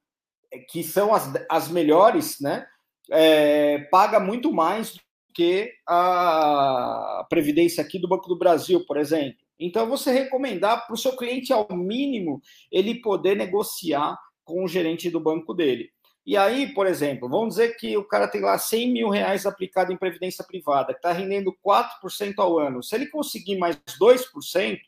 [0.69, 2.67] que são as, as melhores, né?
[3.09, 5.01] É, paga muito mais do
[5.33, 9.39] que a previdência aqui do Banco do Brasil, por exemplo.
[9.59, 12.39] Então, você recomendar para o seu cliente, ao mínimo,
[12.71, 15.89] ele poder negociar com o gerente do banco dele.
[16.25, 19.91] E aí, por exemplo, vamos dizer que o cara tem lá 100 mil reais aplicado
[19.91, 22.83] em previdência privada, que está rendendo 4% ao ano.
[22.83, 24.79] Se ele conseguir mais 2%,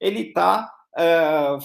[0.00, 1.58] ele está é,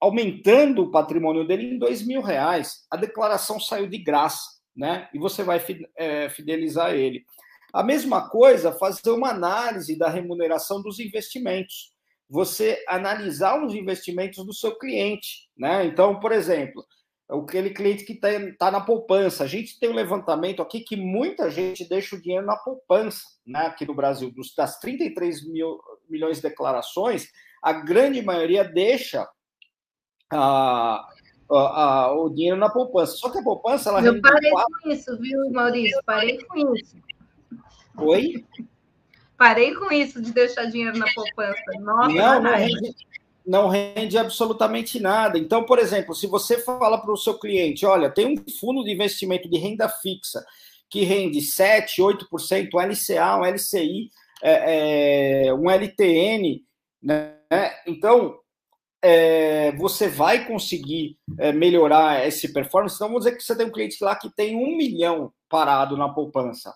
[0.00, 2.86] aumentando o patrimônio dele em 2 mil reais.
[2.90, 4.42] A declaração saiu de graça,
[4.74, 5.08] né?
[5.12, 5.62] E você vai
[5.96, 7.24] é, fidelizar ele.
[7.72, 11.92] A mesma coisa, fazer uma análise da remuneração dos investimentos.
[12.28, 15.84] Você analisar os investimentos do seu cliente, né?
[15.84, 16.84] Então, por exemplo,
[17.28, 19.44] aquele cliente que está tá na poupança.
[19.44, 23.66] A gente tem um levantamento aqui que muita gente deixa o dinheiro na poupança, né?
[23.66, 27.28] Aqui no Brasil, dos, das 33 mil, milhões de declarações,
[27.62, 29.28] a grande maioria deixa
[30.30, 31.04] a,
[31.50, 33.16] a, a, o dinheiro na poupança.
[33.16, 34.72] Só que a poupança ela Eu parei quatro...
[34.82, 36.00] com isso, viu, Maurício?
[36.04, 36.96] Parei com isso.
[37.98, 38.44] Oi?
[39.36, 41.60] Parei com isso de deixar dinheiro na poupança.
[41.80, 42.94] Nossa, não, não rende,
[43.46, 45.38] não rende absolutamente nada.
[45.38, 48.92] Então, por exemplo, se você fala para o seu cliente, olha, tem um fundo de
[48.92, 50.44] investimento de renda fixa
[50.90, 54.10] que rende 7, 8%, um LCA, um LCI,
[54.42, 56.62] é, é, um LTN,
[57.02, 57.34] né?
[57.86, 58.38] Então,
[59.02, 62.96] é, você vai conseguir é, melhorar esse performance.
[62.96, 66.08] Então, vamos dizer que você tem um cliente lá que tem um milhão parado na
[66.08, 66.74] poupança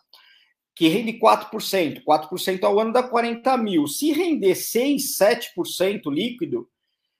[0.75, 3.87] que rende 4%, 4% ao ano dá 40 mil.
[3.87, 6.69] Se render 6, 7% líquido,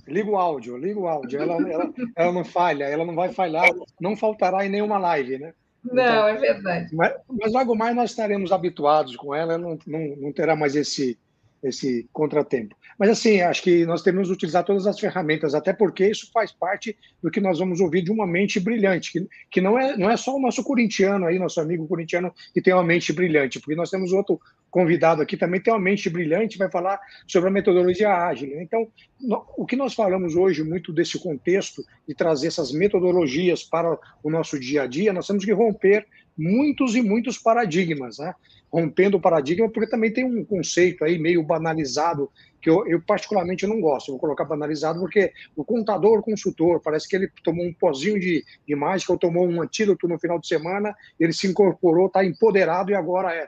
[0.07, 1.39] liga o áudio, liga o áudio.
[1.39, 3.69] Ela, ela, ela não falha, ela não vai falhar,
[3.99, 5.53] não faltará em nenhuma live, né?
[5.83, 6.95] Não, então, é verdade.
[6.95, 11.17] Mas, mas, logo mais nós estaremos habituados com ela, não, não, não terá mais esse,
[11.61, 12.75] esse contratempo.
[12.97, 16.51] Mas, assim, acho que nós temos que utilizar todas as ferramentas, até porque isso faz
[16.51, 20.09] parte do que nós vamos ouvir de uma mente brilhante, que, que não, é, não
[20.09, 23.75] é só o nosso corintiano aí, nosso amigo corintiano, que tem uma mente brilhante, porque
[23.75, 24.39] nós temos outro
[24.73, 28.59] convidado aqui também tem uma mente brilhante, vai falar sobre a metodologia ágil.
[28.59, 28.87] Então,
[29.21, 34.31] no, o que nós falamos hoje, muito desse contexto, de trazer essas metodologias para o
[34.31, 38.33] nosso dia a dia, nós temos que romper muitos e muitos paradigmas, né?
[38.73, 43.67] rompendo o paradigma, porque também tem um conceito aí meio banalizado, que eu, eu particularmente
[43.67, 48.19] não gosto, vou colocar banalizado, porque o contador consultor, parece que ele tomou um pozinho
[48.19, 52.25] de, de mágica ou tomou um antídoto no final de semana, ele se incorporou, está
[52.25, 53.47] empoderado e agora é,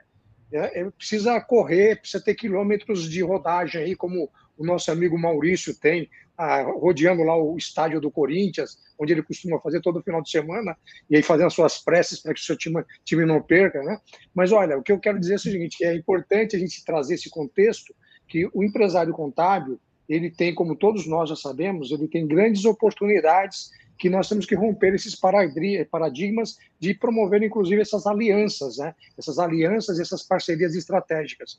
[0.51, 5.77] é, é, precisa correr, precisa ter quilômetros de rodagem aí, como o nosso amigo Maurício
[5.77, 10.29] tem, ah, rodeando lá o estádio do Corinthians, onde ele costuma fazer todo final de
[10.29, 10.77] semana,
[11.09, 13.99] e aí fazendo as suas preces para que o seu time, time não perca, né?
[14.33, 17.15] Mas olha, o que eu quero dizer é o seguinte, é importante a gente trazer
[17.15, 17.93] esse contexto,
[18.27, 23.71] que o empresário contábil, ele tem, como todos nós já sabemos, ele tem grandes oportunidades
[23.97, 28.93] que nós temos que romper esses paradigmas de promover, inclusive, essas alianças, né?
[29.17, 31.57] essas alianças, essas parcerias estratégicas.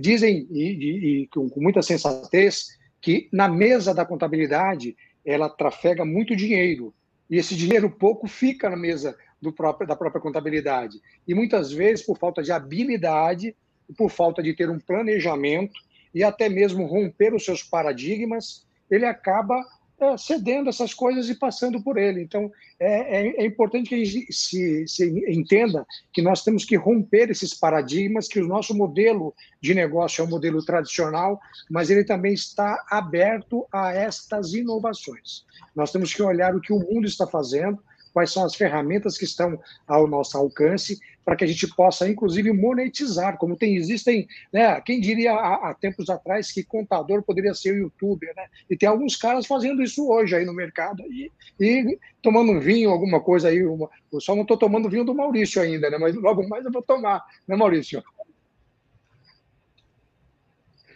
[0.00, 6.92] Dizem, e, e, com muita sensatez, que na mesa da contabilidade ela trafega muito dinheiro
[7.30, 9.16] e esse dinheiro pouco fica na mesa
[9.54, 11.00] próprio, da própria contabilidade.
[11.26, 13.54] E muitas vezes, por falta de habilidade,
[13.96, 15.80] por falta de ter um planejamento
[16.12, 19.64] e até mesmo romper os seus paradigmas, ele acaba
[20.00, 22.22] é, cedendo essas coisas e passando por ele.
[22.22, 26.74] Então, é, é, é, importante que a gente se, se entenda que nós temos que
[26.74, 32.02] romper esses paradigmas, que o nosso modelo de negócio é um modelo tradicional, mas ele
[32.02, 35.44] também está aberto a estas inovações.
[35.76, 37.78] Nós temos que olhar o que o mundo está fazendo,
[38.12, 42.52] quais são as ferramentas que estão ao nosso alcance para que a gente possa, inclusive,
[42.52, 47.76] monetizar, como tem, existem, né, quem diria há, há, tempos atrás que contador poderia ser
[47.76, 48.46] youtuber, né?
[48.68, 53.20] E tem alguns caras fazendo isso hoje aí no mercado e, e tomando vinho, alguma
[53.20, 55.98] coisa aí, uma, eu só não estou tomando vinho do Maurício ainda, né?
[55.98, 58.02] Mas logo mais eu vou tomar, né, Maurício?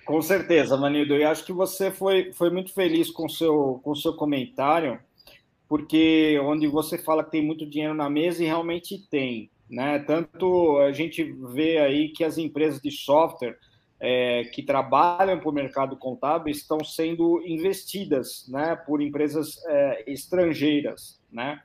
[0.05, 1.16] Com certeza, Manildo.
[1.16, 4.98] E acho que você foi, foi muito feliz com seu, o com seu comentário
[5.68, 9.98] porque onde você fala que tem muito dinheiro na mesa e realmente tem, né?
[10.00, 11.22] Tanto a gente
[11.53, 13.59] vê aí que as empresas de software
[14.00, 21.20] é, que trabalham para o mercado contábil estão sendo investidas, né, por empresas é, estrangeiras,
[21.33, 21.62] né?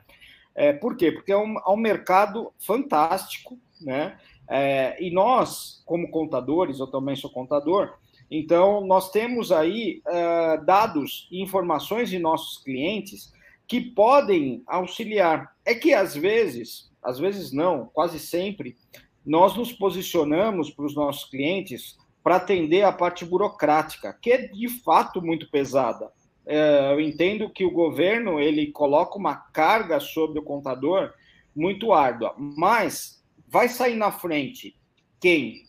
[0.55, 1.11] É, por quê?
[1.11, 4.17] Porque é um, é um mercado fantástico, né?
[4.47, 7.93] É, e nós, como contadores, eu também sou contador,
[8.31, 13.31] então nós temos aí é, dados e informações de nossos clientes
[13.69, 15.55] que podem auxiliar.
[15.63, 18.75] É que às vezes, às vezes não, quase sempre,
[19.23, 24.67] nós nos posicionamos para os nossos clientes para atender a parte burocrática, que é de
[24.67, 26.11] fato muito pesada.
[26.47, 31.13] É, eu entendo que o governo ele coloca uma carga sobre o contador
[31.55, 34.75] muito árdua, mas vai sair na frente
[35.21, 35.65] quem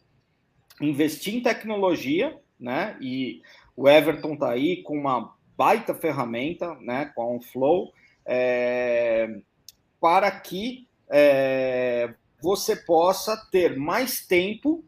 [0.80, 2.96] investir em tecnologia, né?
[2.98, 3.42] E
[3.76, 7.92] o Everton está aí com uma baita ferramenta, né, com a Flow,
[8.24, 9.28] é,
[10.00, 14.82] para que é, você possa ter mais tempo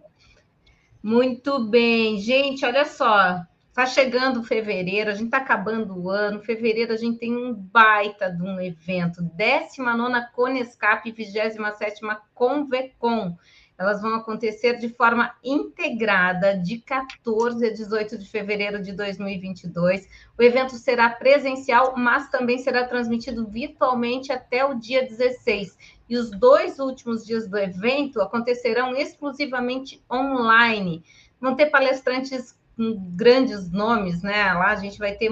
[1.01, 3.41] Muito bem, gente, olha só.
[3.69, 6.43] Está chegando fevereiro, a gente está acabando o ano.
[6.43, 11.99] Fevereiro a gente tem um baita de um evento, 19 Conescap e 27
[12.35, 13.35] Convecom.
[13.77, 20.07] Elas vão acontecer de forma integrada de 14 a 18 de fevereiro de 2022.
[20.37, 25.75] O evento será presencial, mas também será transmitido virtualmente até o dia 16.
[26.09, 31.03] E os dois últimos dias do evento acontecerão exclusivamente online.
[31.39, 34.51] Vão ter palestrantes com grandes nomes, né?
[34.53, 35.29] Lá a gente vai ter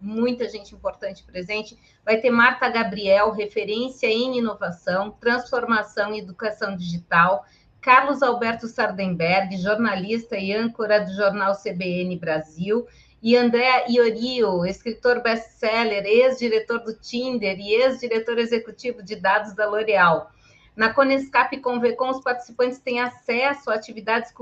[0.00, 1.76] muita gente importante presente.
[2.04, 7.44] Vai ter Marta Gabriel, referência em inovação, transformação e educação digital.
[7.80, 12.86] Carlos Alberto Sardenberg, jornalista e âncora do jornal CBN Brasil,
[13.22, 20.32] e André Iorio, escritor best-seller, ex-diretor do Tinder e ex-diretor executivo de dados da L'Oréal.
[20.74, 24.32] Na Conescap Convecom, os participantes têm acesso a atividades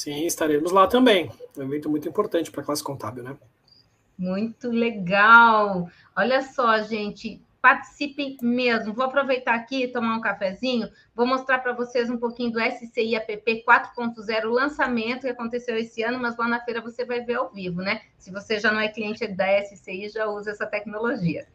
[0.00, 1.30] Sim, estaremos lá também.
[1.54, 3.36] Um evento muito importante para a classe contábil, né?
[4.16, 5.90] Muito legal.
[6.16, 8.94] Olha só, gente, participem mesmo.
[8.94, 13.62] Vou aproveitar aqui, tomar um cafezinho, vou mostrar para vocês um pouquinho do SCI App
[13.68, 17.82] 4.0, lançamento que aconteceu esse ano, mas lá na feira você vai ver ao vivo,
[17.82, 18.00] né?
[18.16, 21.46] Se você já não é cliente da SCI, já usa essa tecnologia.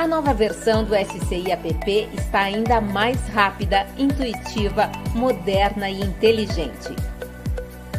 [0.00, 6.96] A nova versão do SCI App está ainda mais rápida, intuitiva, moderna e inteligente.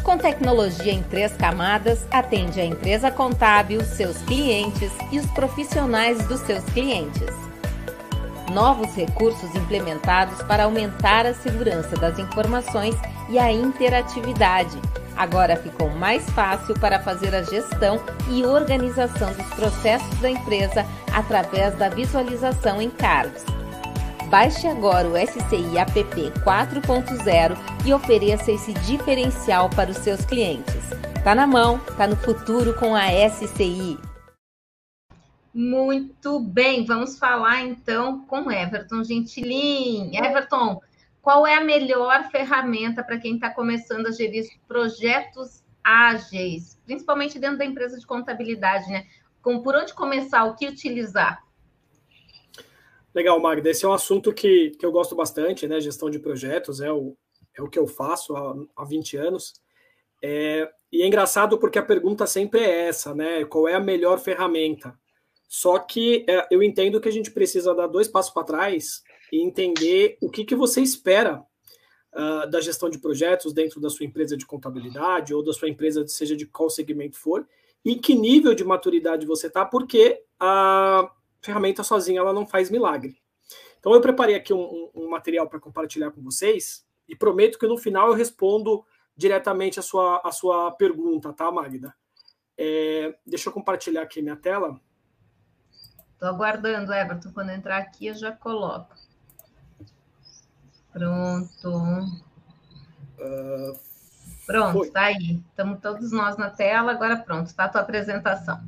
[0.02, 6.40] Com tecnologia em três camadas, atende a empresa contábil, seus clientes e os profissionais dos
[6.40, 7.30] seus clientes.
[8.52, 12.96] Novos recursos implementados para aumentar a segurança das informações
[13.30, 14.76] e a interatividade
[15.16, 21.74] Agora ficou mais fácil para fazer a gestão e organização dos processos da empresa através
[21.76, 23.44] da visualização em cards.
[24.28, 30.74] Baixe agora o SCI App 4.0 e ofereça esse diferencial para os seus clientes.
[31.22, 33.98] Tá na mão, tá no futuro com a SCI.
[35.54, 40.16] Muito bem, vamos falar então com Everton Gentilin.
[40.16, 40.80] Everton,
[41.22, 47.58] qual é a melhor ferramenta para quem está começando a gerir projetos ágeis, principalmente dentro
[47.58, 49.06] da empresa de contabilidade, né?
[49.40, 51.42] Com, por onde começar, o que utilizar?
[53.14, 53.70] Legal, Magda.
[53.70, 55.80] Esse é um assunto que, que eu gosto bastante, né?
[55.80, 57.16] Gestão de projetos é o,
[57.56, 59.54] é o que eu faço há, há 20 anos.
[60.20, 63.44] É, e é engraçado porque a pergunta sempre é essa, né?
[63.44, 64.98] Qual é a melhor ferramenta?
[65.48, 69.02] Só que é, eu entendo que a gente precisa dar dois passos para trás
[69.32, 71.42] e entender o que, que você espera
[72.12, 76.06] uh, da gestão de projetos dentro da sua empresa de contabilidade ou da sua empresa,
[76.06, 77.48] seja de qual segmento for,
[77.82, 81.10] e que nível de maturidade você está, porque a
[81.40, 83.16] ferramenta sozinha ela não faz milagre.
[83.80, 87.76] Então eu preparei aqui um, um material para compartilhar com vocês e prometo que no
[87.76, 88.84] final eu respondo
[89.16, 91.94] diretamente a sua, a sua pergunta, tá, Magda?
[92.56, 94.80] É, deixa eu compartilhar aqui minha tela.
[96.12, 97.32] Estou aguardando, Everton.
[97.32, 98.94] Quando entrar aqui, eu já coloco.
[100.92, 101.68] Pronto.
[103.18, 103.78] Uh,
[104.46, 105.40] pronto, está aí.
[105.48, 108.60] Estamos todos nós na tela, agora pronto, está a tua apresentação.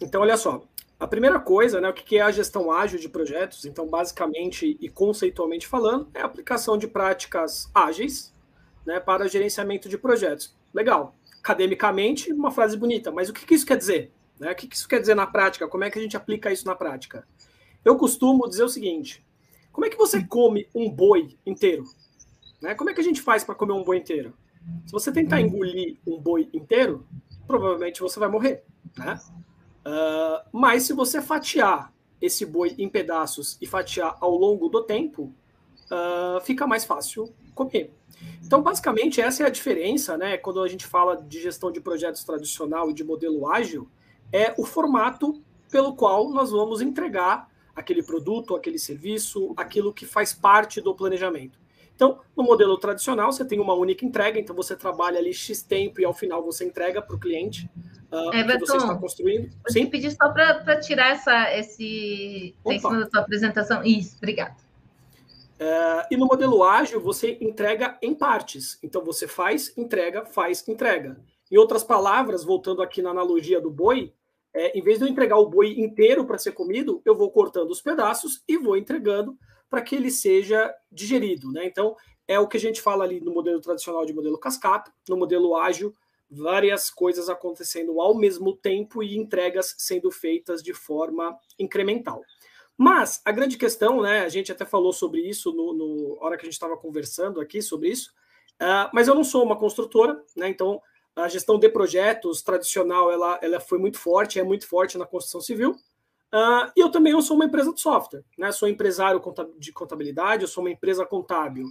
[0.00, 0.62] Então, olha só.
[0.98, 3.64] A primeira coisa, né, o que é a gestão ágil de projetos?
[3.64, 8.32] Então, basicamente e conceitualmente falando, é a aplicação de práticas ágeis
[8.86, 10.54] né, para gerenciamento de projetos.
[10.72, 11.14] Legal.
[11.40, 14.12] Academicamente, uma frase bonita, mas o que, que isso quer dizer?
[14.38, 14.52] Né?
[14.52, 15.68] O que, que isso quer dizer na prática?
[15.68, 17.26] Como é que a gente aplica isso na prática?
[17.84, 19.24] Eu costumo dizer o seguinte:
[19.74, 21.84] como é que você come um boi inteiro?
[22.62, 22.76] Né?
[22.76, 24.32] Como é que a gente faz para comer um boi inteiro?
[24.86, 27.04] Se você tentar engolir um boi inteiro,
[27.44, 28.62] provavelmente você vai morrer.
[28.96, 29.20] Né?
[29.84, 35.34] Uh, mas se você fatiar esse boi em pedaços e fatiar ao longo do tempo,
[35.90, 37.92] uh, fica mais fácil comer.
[38.46, 40.36] Então, basicamente, essa é a diferença, né?
[40.36, 43.88] Quando a gente fala de gestão de projetos tradicional e de modelo ágil,
[44.32, 50.32] é o formato pelo qual nós vamos entregar aquele produto, aquele serviço, aquilo que faz
[50.32, 51.58] parte do planejamento.
[51.94, 56.00] Então, no modelo tradicional, você tem uma única entrega, então você trabalha ali X tempo
[56.00, 57.70] e ao final você entrega para o cliente
[58.10, 59.50] uh, é, que você está construindo.
[59.64, 59.84] Eu Sim?
[59.84, 63.84] te pedi só para tirar essa, esse em cima da sua apresentação.
[63.84, 64.58] Isso, obrigado.
[65.54, 68.76] Uh, e no modelo ágil, você entrega em partes.
[68.82, 71.16] Então, você faz, entrega, faz, entrega.
[71.50, 74.12] Em outras palavras, voltando aqui na analogia do boi,
[74.54, 77.70] é, em vez de eu entregar o boi inteiro para ser comido, eu vou cortando
[77.70, 79.36] os pedaços e vou entregando
[79.68, 81.50] para que ele seja digerido.
[81.50, 81.66] Né?
[81.66, 81.96] Então,
[82.28, 85.56] é o que a gente fala ali no modelo tradicional de modelo cascata, no modelo
[85.56, 85.92] ágil,
[86.30, 92.22] várias coisas acontecendo ao mesmo tempo e entregas sendo feitas de forma incremental.
[92.76, 96.42] Mas a grande questão, né, a gente até falou sobre isso no, no hora que
[96.42, 98.12] a gente estava conversando aqui sobre isso,
[98.62, 100.48] Uh, mas eu não sou uma construtora, né?
[100.48, 100.80] Então
[101.16, 105.40] a gestão de projetos tradicional ela, ela foi muito forte, é muito forte na construção
[105.40, 105.72] civil.
[106.32, 108.50] Uh, e eu também não sou uma empresa de software, né?
[108.50, 109.22] Sou empresário
[109.56, 111.66] de contabilidade, eu sou uma empresa contábil.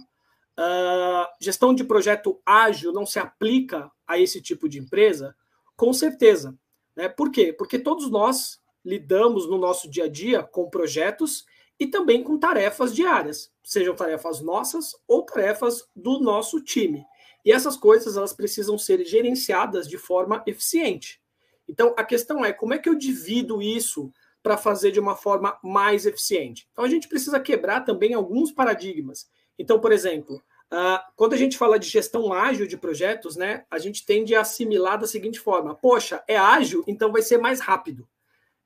[0.58, 5.36] Uh, gestão de projeto ágil não se aplica a esse tipo de empresa?
[5.76, 6.56] Com certeza.
[6.96, 7.08] Né?
[7.08, 7.52] Por quê?
[7.52, 11.44] Porque todos nós lidamos no nosso dia a dia com projetos
[11.78, 17.04] e também com tarefas diárias, sejam tarefas nossas ou tarefas do nosso time.
[17.44, 21.20] E essas coisas elas precisam ser gerenciadas de forma eficiente.
[21.68, 25.58] Então a questão é como é que eu divido isso para fazer de uma forma
[25.62, 26.68] mais eficiente.
[26.72, 29.28] Então a gente precisa quebrar também alguns paradigmas.
[29.58, 30.42] Então, por exemplo,
[30.72, 34.40] Uh, quando a gente fala de gestão ágil de projetos, né, a gente tende a
[34.40, 38.08] assimilar da seguinte forma: poxa, é ágil, então vai ser mais rápido.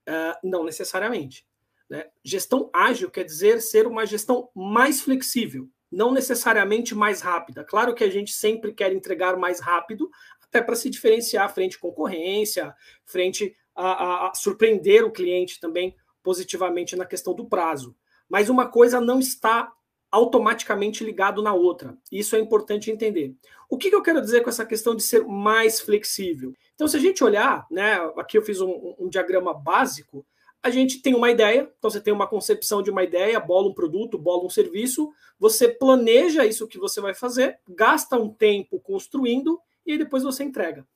[0.08, 1.46] Uh, não necessariamente.
[1.88, 2.06] Né?
[2.24, 7.64] Gestão ágil quer dizer ser uma gestão mais flexível, não necessariamente mais rápida.
[7.64, 10.10] Claro que a gente sempre quer entregar mais rápido,
[10.42, 12.74] até para se diferenciar frente à concorrência,
[13.04, 17.96] frente a, a, a surpreender o cliente também positivamente na questão do prazo.
[18.28, 19.72] Mas uma coisa não está
[20.10, 21.96] automaticamente ligado na outra.
[22.10, 23.34] Isso é importante entender.
[23.68, 26.54] O que, que, eu quero dizer com essa questão de ser mais flexível?
[26.74, 30.26] Então, se a gente olhar, né, aqui eu fiz um, um diagrama básico,
[30.62, 33.74] a gente tem uma ideia, então você tem uma concepção de uma ideia, bola um
[33.74, 39.60] produto, bola um serviço, você planeja isso que você vai fazer, gasta um tempo construindo
[39.86, 40.86] e depois você entrega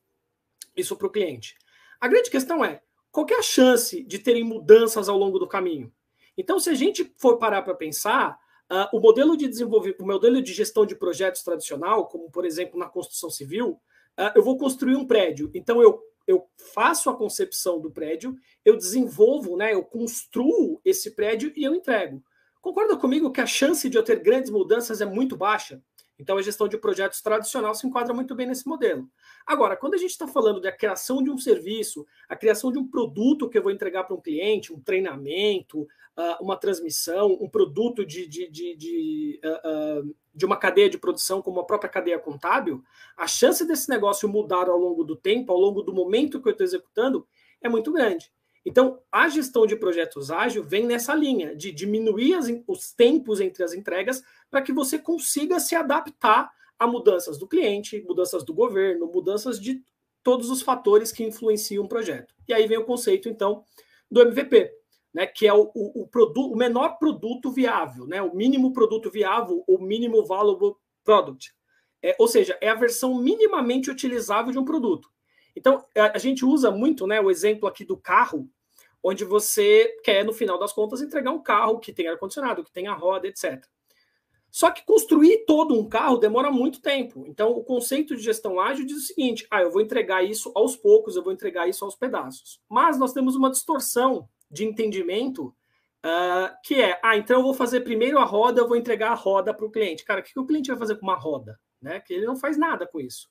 [0.77, 1.57] isso para o cliente.
[2.01, 5.93] A grande questão é, qual é a chance de terem mudanças ao longo do caminho?
[6.37, 8.41] Então, se a gente for parar para pensar,
[8.73, 12.79] Uh, o modelo de desenvolvimento, o modelo de gestão de projetos tradicional, como por exemplo
[12.79, 13.79] na construção civil,
[14.19, 15.51] uh, eu vou construir um prédio.
[15.53, 21.53] Então eu, eu faço a concepção do prédio, eu desenvolvo, né, eu construo esse prédio
[21.57, 22.23] e eu entrego.
[22.61, 25.83] Concorda comigo que a chance de eu ter grandes mudanças é muito baixa?
[26.19, 29.11] Então, a gestão de projetos tradicional se enquadra muito bem nesse modelo.
[29.45, 32.87] Agora, quando a gente está falando da criação de um serviço, a criação de um
[32.87, 35.89] produto que eu vou entregar para um cliente, um treinamento,
[36.41, 39.41] uma transmissão, um produto de, de, de, de,
[40.35, 42.83] de uma cadeia de produção, como a própria cadeia contábil,
[43.17, 46.53] a chance desse negócio mudar ao longo do tempo, ao longo do momento que eu
[46.53, 47.27] estou executando,
[47.61, 48.33] é muito grande.
[48.65, 53.65] Então, a gestão de projetos ágil vem nessa linha de diminuir as, os tempos entre
[53.65, 59.07] as entregas para que você consiga se adaptar a mudanças do cliente, mudanças do governo,
[59.07, 59.83] mudanças de
[60.23, 62.35] todos os fatores que influenciam o projeto.
[62.49, 63.65] E aí vem o conceito, então,
[64.11, 64.71] do MVP,
[65.13, 69.11] né, que é o, o, o, produto, o menor produto viável, né, o mínimo produto
[69.11, 71.55] viável, o mínimo valuable product.
[72.03, 75.09] É, ou seja, é a versão minimamente utilizável de um produto.
[75.55, 78.49] Então, a, a gente usa muito né, o exemplo aqui do carro,
[79.03, 82.87] onde você quer, no final das contas, entregar um carro que tem ar-condicionado, que tem
[82.87, 83.65] a roda, etc.
[84.51, 87.25] Só que construir todo um carro demora muito tempo.
[87.27, 90.77] Então, o conceito de gestão ágil diz o seguinte: ah, eu vou entregar isso aos
[90.77, 92.61] poucos, eu vou entregar isso aos pedaços.
[92.69, 95.47] Mas nós temos uma distorção de entendimento
[96.05, 99.17] uh, que é: ah, então eu vou fazer primeiro a roda, eu vou entregar a
[99.17, 100.05] roda para o cliente.
[100.05, 101.59] Cara, o que o cliente vai fazer com uma roda?
[101.81, 101.99] Né?
[102.01, 103.29] Que ele não faz nada com isso.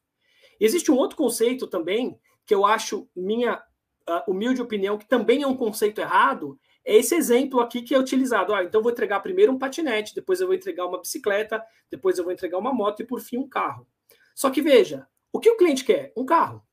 [0.60, 3.62] Existe um outro conceito também, que eu acho, minha
[4.10, 8.00] uh, humilde opinião, que também é um conceito errado, é esse exemplo aqui que é
[8.00, 8.54] utilizado.
[8.54, 12.18] Ah, então eu vou entregar primeiro um patinete, depois eu vou entregar uma bicicleta, depois
[12.18, 13.88] eu vou entregar uma moto e por fim um carro.
[14.36, 16.12] Só que veja, o que o cliente quer?
[16.16, 16.64] Um carro.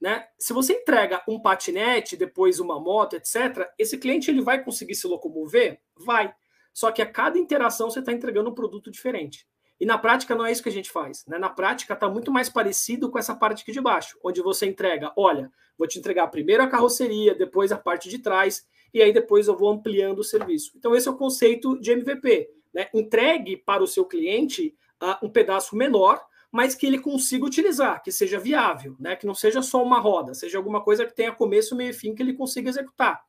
[0.00, 0.26] Né?
[0.38, 5.06] Se você entrega um patinete, depois uma moto, etc., esse cliente ele vai conseguir se
[5.06, 5.80] locomover?
[5.96, 6.34] Vai.
[6.72, 9.46] Só que a cada interação você está entregando um produto diferente.
[9.78, 11.24] E na prática não é isso que a gente faz.
[11.26, 11.38] Né?
[11.38, 15.12] Na prática está muito mais parecido com essa parte aqui de baixo, onde você entrega,
[15.16, 19.48] olha, vou te entregar primeiro a carroceria, depois a parte de trás, e aí depois
[19.48, 20.72] eu vou ampliando o serviço.
[20.76, 22.50] Então esse é o conceito de MVP.
[22.72, 22.88] Né?
[22.94, 26.24] Entregue para o seu cliente uh, um pedaço menor,
[26.56, 29.14] mas que ele consiga utilizar, que seja viável, né?
[29.14, 32.14] que não seja só uma roda, seja alguma coisa que tenha começo, meio e fim
[32.14, 33.22] que ele consiga executar.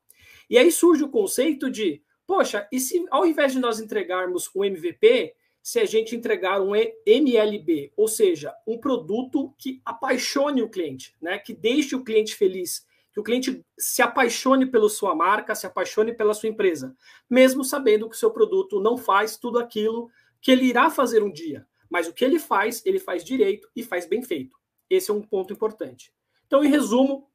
[0.49, 4.63] E aí surge o conceito de, poxa, e se ao invés de nós entregarmos um
[4.63, 11.13] MVP, se a gente entregar um MLB, ou seja, um produto que apaixone o cliente,
[11.21, 11.37] né?
[11.37, 16.13] que deixe o cliente feliz, que o cliente se apaixone pela sua marca, se apaixone
[16.13, 16.95] pela sua empresa,
[17.29, 20.09] mesmo sabendo que o seu produto não faz tudo aquilo
[20.39, 21.67] que ele irá fazer um dia.
[21.89, 24.57] Mas o que ele faz, ele faz direito e faz bem feito.
[24.89, 26.13] Esse é um ponto importante.
[26.45, 27.29] Então, em resumo,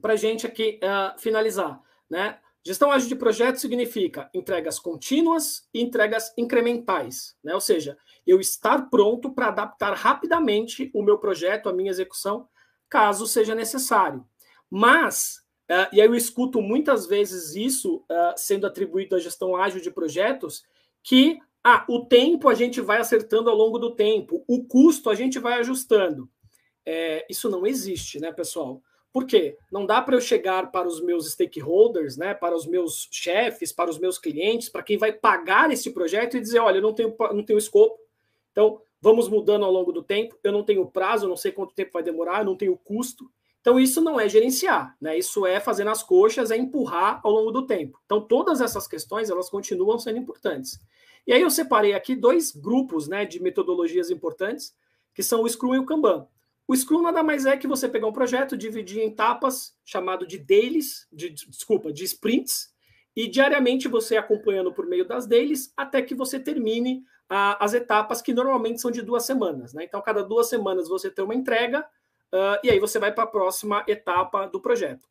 [0.00, 2.38] para a gente aqui uh, finalizar, né?
[2.64, 7.54] Gestão ágil de projetos significa entregas contínuas e entregas incrementais, né?
[7.54, 12.48] Ou seja, eu estar pronto para adaptar rapidamente o meu projeto, a minha execução,
[12.88, 14.24] caso seja necessário.
[14.70, 19.80] Mas, uh, e aí eu escuto muitas vezes isso uh, sendo atribuído à gestão ágil
[19.80, 20.62] de projetos,
[21.02, 25.14] que Ah, o tempo a gente vai acertando ao longo do tempo, o custo a
[25.14, 26.28] gente vai ajustando.
[26.84, 28.82] É, isso não existe, né, pessoal?
[29.12, 29.58] Por quê?
[29.70, 33.90] Não dá para eu chegar para os meus stakeholders, né, para os meus chefes, para
[33.90, 37.14] os meus clientes, para quem vai pagar esse projeto e dizer, olha, eu não tenho,
[37.32, 37.98] não tenho escopo.
[38.50, 40.36] Então, vamos mudando ao longo do tempo.
[40.42, 43.30] Eu não tenho prazo, eu não sei quanto tempo vai demorar, eu não tenho custo.
[43.60, 45.16] Então, isso não é gerenciar, né?
[45.16, 48.00] Isso é fazer nas coxas, é empurrar ao longo do tempo.
[48.04, 50.80] Então, todas essas questões, elas continuam sendo importantes.
[51.26, 54.74] E aí eu separei aqui dois grupos, né, de metodologias importantes,
[55.14, 56.26] que são o Scrum e o Kanban.
[56.66, 60.38] O Scrum nada mais é que você pegar um projeto, dividir em etapas, chamado de
[60.38, 62.72] dailies, de, desculpa, de sprints,
[63.14, 68.22] e diariamente você acompanhando por meio das dailies até que você termine a, as etapas
[68.22, 69.74] que normalmente são de duas semanas.
[69.74, 69.84] Né?
[69.84, 71.80] Então, cada duas semanas você tem uma entrega,
[72.32, 75.06] uh, e aí você vai para a próxima etapa do projeto.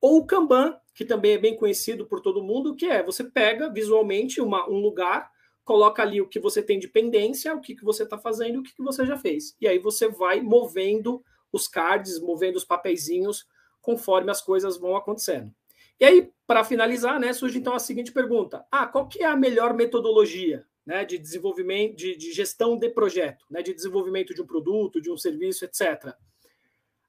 [0.00, 3.70] Ou o Kanban, que também é bem conhecido por todo mundo, que é você pega
[3.70, 5.30] visualmente uma, um lugar,
[5.68, 8.62] coloca ali o que você tem de pendência, o que, que você está fazendo o
[8.62, 9.54] que, que você já fez.
[9.60, 13.46] E aí você vai movendo os cards, movendo os papeizinhos
[13.82, 15.54] conforme as coisas vão acontecendo.
[16.00, 19.36] E aí, para finalizar, né, surge então a seguinte pergunta: ah, qual que é a
[19.36, 24.46] melhor metodologia né, de desenvolvimento, de, de gestão de projeto, né, de desenvolvimento de um
[24.46, 26.14] produto, de um serviço, etc.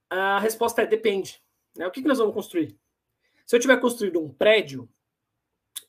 [0.10, 1.42] A resposta é depende.
[1.78, 1.88] Né?
[1.88, 2.78] O que, que nós vamos construir?
[3.46, 4.90] Se eu tiver construído um prédio,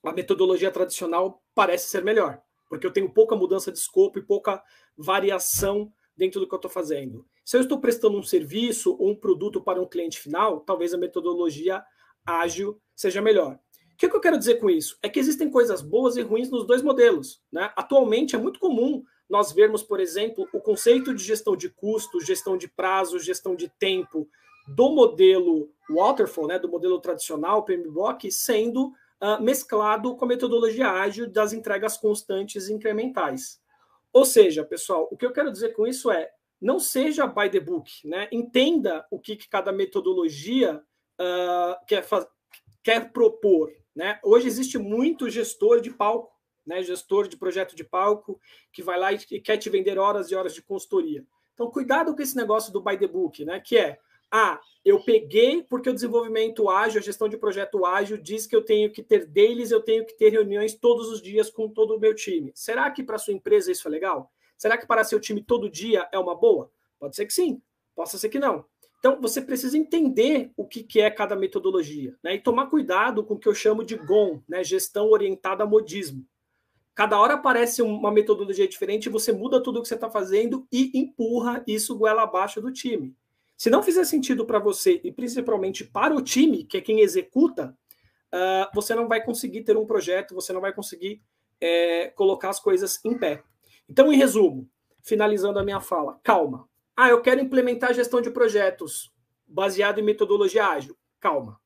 [0.05, 2.41] a metodologia tradicional parece ser melhor,
[2.71, 4.62] porque eu tenho pouca mudança de escopo e pouca
[4.97, 7.27] variação dentro do que eu estou fazendo.
[7.45, 10.99] Se eu estou prestando um serviço ou um produto para um cliente final, talvez a
[10.99, 11.83] metodologia
[12.25, 13.59] ágil seja melhor.
[13.93, 14.97] O que, eu quero dizer com isso?
[15.03, 17.43] É que existem coisas boas e ruins nos dois modelos.
[17.53, 17.71] Né?
[17.77, 22.57] Atualmente é muito comum nós vermos, por exemplo, o conceito de gestão de custo, gestão
[22.57, 24.29] de prazo, gestão de tempo
[24.68, 28.93] do modelo waterfall, né, do modelo tradicional PMBOK, sendo
[29.23, 33.61] uh, mesclado com a metodologia ágil das entregas constantes e incrementais.
[34.12, 37.61] Ou seja, pessoal, o que eu quero dizer com isso é não seja by the
[37.61, 38.29] book, né?
[38.31, 40.83] Entenda o que, que cada metodologia
[41.21, 42.05] uh, quer,
[42.83, 43.73] quer propor.
[43.95, 44.21] Né?
[44.23, 46.31] Hoje existe muito gestor de palco
[46.71, 48.41] né, gestor de projeto de palco,
[48.73, 51.25] que vai lá e, quer te vender horas e horas de consultoria.
[51.53, 53.61] Então, cuidado com esse negócio do by the book, né?
[53.61, 53.99] Que é,
[54.31, 58.64] ah, eu peguei porque o desenvolvimento ágil, a gestão de projeto ágil diz que eu
[58.64, 62.01] tenho que ter deles, eu tenho que ter reuniões todos os dias com todo o
[62.01, 62.53] meu time.
[62.55, 64.33] Será que para sua empresa isso é legal?
[64.57, 66.70] Será que para seu time todo dia é uma boa?
[66.99, 67.61] Pode ser que sim,
[67.95, 68.64] possa ser que não.
[69.01, 72.35] Então, você precisa entender o que, é cada metodologia, né?
[72.35, 74.62] E tomar cuidado com o que eu chamo de GOM, né?
[74.62, 76.26] Gestão orientada a modismo.
[76.95, 80.91] Cada hora aparece uma metodologia diferente, você muda tudo o que você está fazendo e
[80.95, 83.16] empurra isso goela abaixo do time.
[83.61, 87.77] Se não fizer sentido para você e principalmente para o time, que é quem executa,
[88.33, 91.23] uh, você não vai conseguir ter um projeto, você não vai conseguir
[91.61, 93.45] é, colocar as coisas em pé.
[93.87, 94.67] Então, em resumo,
[95.03, 96.67] finalizando a minha fala, calma.
[96.97, 99.13] Ah, eu quero implementar gestão de projetos
[99.47, 100.97] baseado em metodologia ágil.
[101.21, 101.61] Calma.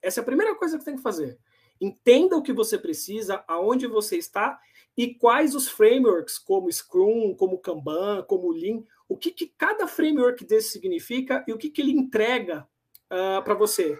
[0.00, 1.38] Essa é a primeira coisa que tem que fazer.
[1.78, 4.58] Entenda o que você precisa, aonde você está
[4.96, 10.44] e quais os frameworks, como Scrum, como Kanban, como Lean, o que, que cada framework
[10.44, 12.66] desse significa e o que, que ele entrega
[13.06, 13.98] uh, para você.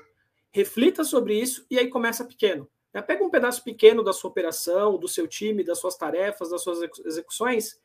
[0.51, 2.69] Reflita sobre isso e aí começa pequeno.
[2.93, 3.03] Né?
[3.03, 6.81] Pega um pedaço pequeno da sua operação, do seu time, das suas tarefas, das suas
[7.05, 7.79] execuções,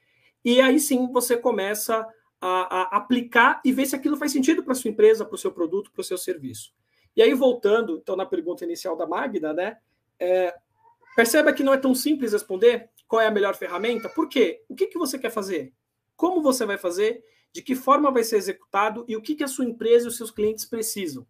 [0.43, 2.07] e aí sim você começa
[2.39, 5.51] a, a aplicar e ver se aquilo faz sentido para sua empresa, para o seu
[5.51, 6.74] produto, para o seu serviço.
[7.15, 9.78] E aí, voltando, então, na pergunta inicial da Magda, né?
[10.17, 10.55] É,
[11.15, 14.09] perceba que não é tão simples responder qual é a melhor ferramenta.
[14.09, 14.63] Por quê?
[14.69, 15.74] O que, que você quer fazer?
[16.22, 17.24] Como você vai fazer?
[17.51, 19.03] De que forma vai ser executado?
[19.07, 21.24] E o que, que a sua empresa e os seus clientes precisam?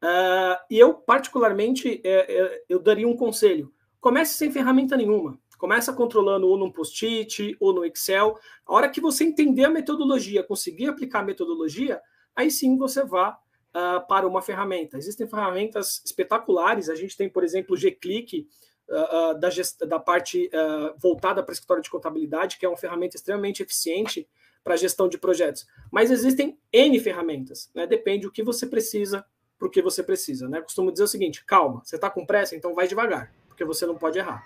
[0.00, 3.74] Uh, e eu, particularmente, é, é, eu daria um conselho.
[4.00, 5.36] Comece sem ferramenta nenhuma.
[5.58, 8.38] Começa controlando ou num post-it ou no Excel.
[8.64, 12.00] A hora que você entender a metodologia, conseguir aplicar a metodologia,
[12.36, 13.36] aí sim você vá
[13.70, 14.96] uh, para uma ferramenta.
[14.96, 16.88] Existem ferramentas espetaculares.
[16.88, 18.46] A gente tem, por exemplo, o G-Click,
[18.90, 19.48] uh, uh, da,
[19.86, 20.50] da parte
[20.98, 24.28] voltada para escritório de contabilidade, que é uma ferramenta extremamente eficiente
[24.62, 25.66] para gestão de projetos.
[25.90, 27.86] Mas existem N ferramentas, né?
[27.86, 29.24] depende do que você precisa,
[29.58, 30.48] para o que você precisa.
[30.48, 30.60] Né?
[30.60, 33.96] Costumo dizer o seguinte: calma, você está com pressa, então vai devagar, porque você não
[33.96, 34.44] pode errar.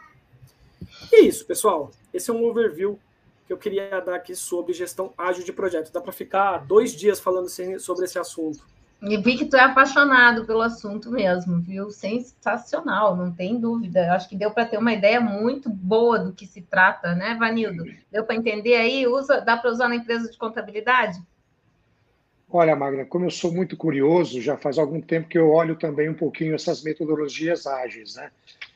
[1.13, 1.91] E é isso, pessoal.
[2.13, 2.99] Esse é um overview
[3.47, 5.93] que eu queria dar aqui sobre gestão ágil de projetos.
[5.93, 8.67] Dá para ficar dois dias falando sobre esse assunto.
[9.03, 11.91] E vi que tu é apaixonado pelo assunto mesmo, viu?
[11.91, 14.15] Sensacional, não tem dúvida.
[14.15, 17.85] Acho que deu para ter uma ideia muito boa do que se trata, né, Vanildo?
[18.11, 19.07] Deu para entender aí?
[19.07, 21.21] Usa, dá para usar na empresa de contabilidade?
[22.51, 26.09] Olha, Magna, como eu sou muito curioso, já faz algum tempo que eu olho também
[26.09, 28.31] um pouquinho essas metodologias ágeis, né?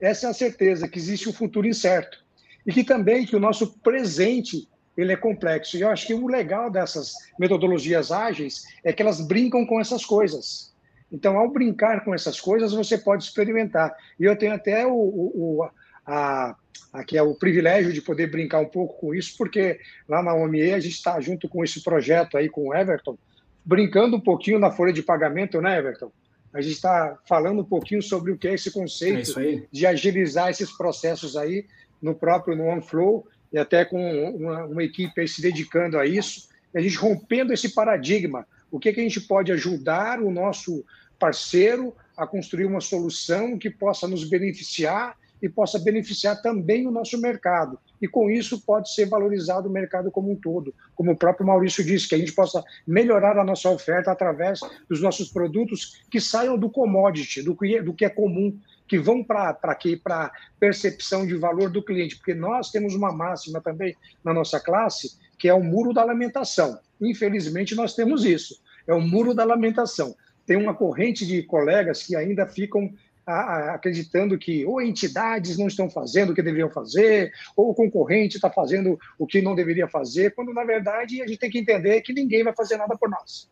[0.00, 2.24] Essa é a certeza, que existe um futuro incerto.
[2.66, 5.76] E que também que o nosso presente ele é complexo.
[5.76, 10.04] E eu acho que o legal dessas metodologias ágeis é que elas brincam com essas
[10.04, 10.74] coisas.
[11.10, 13.96] Então, ao brincar com essas coisas, você pode experimentar.
[14.18, 15.68] E eu tenho até o, o,
[16.04, 16.56] a,
[16.92, 20.72] aqui é o privilégio de poder brincar um pouco com isso, porque lá na OME
[20.72, 23.18] a gente está junto com esse projeto aí com o Everton,
[23.64, 26.10] brincando um pouquinho na folha de pagamento, né, Everton?
[26.52, 30.48] A gente está falando um pouquinho sobre o que é esse conceito é de agilizar
[30.48, 31.66] esses processos aí
[32.00, 36.48] no próprio no OneFlow e até com uma, uma equipe aí se dedicando a isso,
[36.74, 40.84] a gente rompendo esse paradigma o que, que a gente pode ajudar o nosso
[41.18, 47.20] parceiro a construir uma solução que possa nos beneficiar e possa beneficiar também o nosso
[47.20, 47.78] mercado.
[48.00, 50.74] E com isso pode ser valorizado o mercado como um todo.
[50.94, 55.00] Como o próprio Maurício disse, que a gente possa melhorar a nossa oferta através dos
[55.00, 59.74] nossos produtos que saiam do commodity, do que, do que é comum, que vão para
[59.74, 60.00] quê?
[60.02, 62.16] Para percepção de valor do cliente.
[62.16, 66.78] Porque nós temos uma máxima também na nossa classe, que é o muro da lamentação.
[67.00, 68.60] Infelizmente, nós temos isso.
[68.86, 70.16] É o muro da lamentação.
[70.46, 72.90] Tem uma corrente de colegas que ainda ficam
[73.28, 78.50] acreditando que ou entidades não estão fazendo o que deveriam fazer, ou o concorrente está
[78.50, 82.12] fazendo o que não deveria fazer, quando, na verdade, a gente tem que entender que
[82.12, 83.50] ninguém vai fazer nada por nós.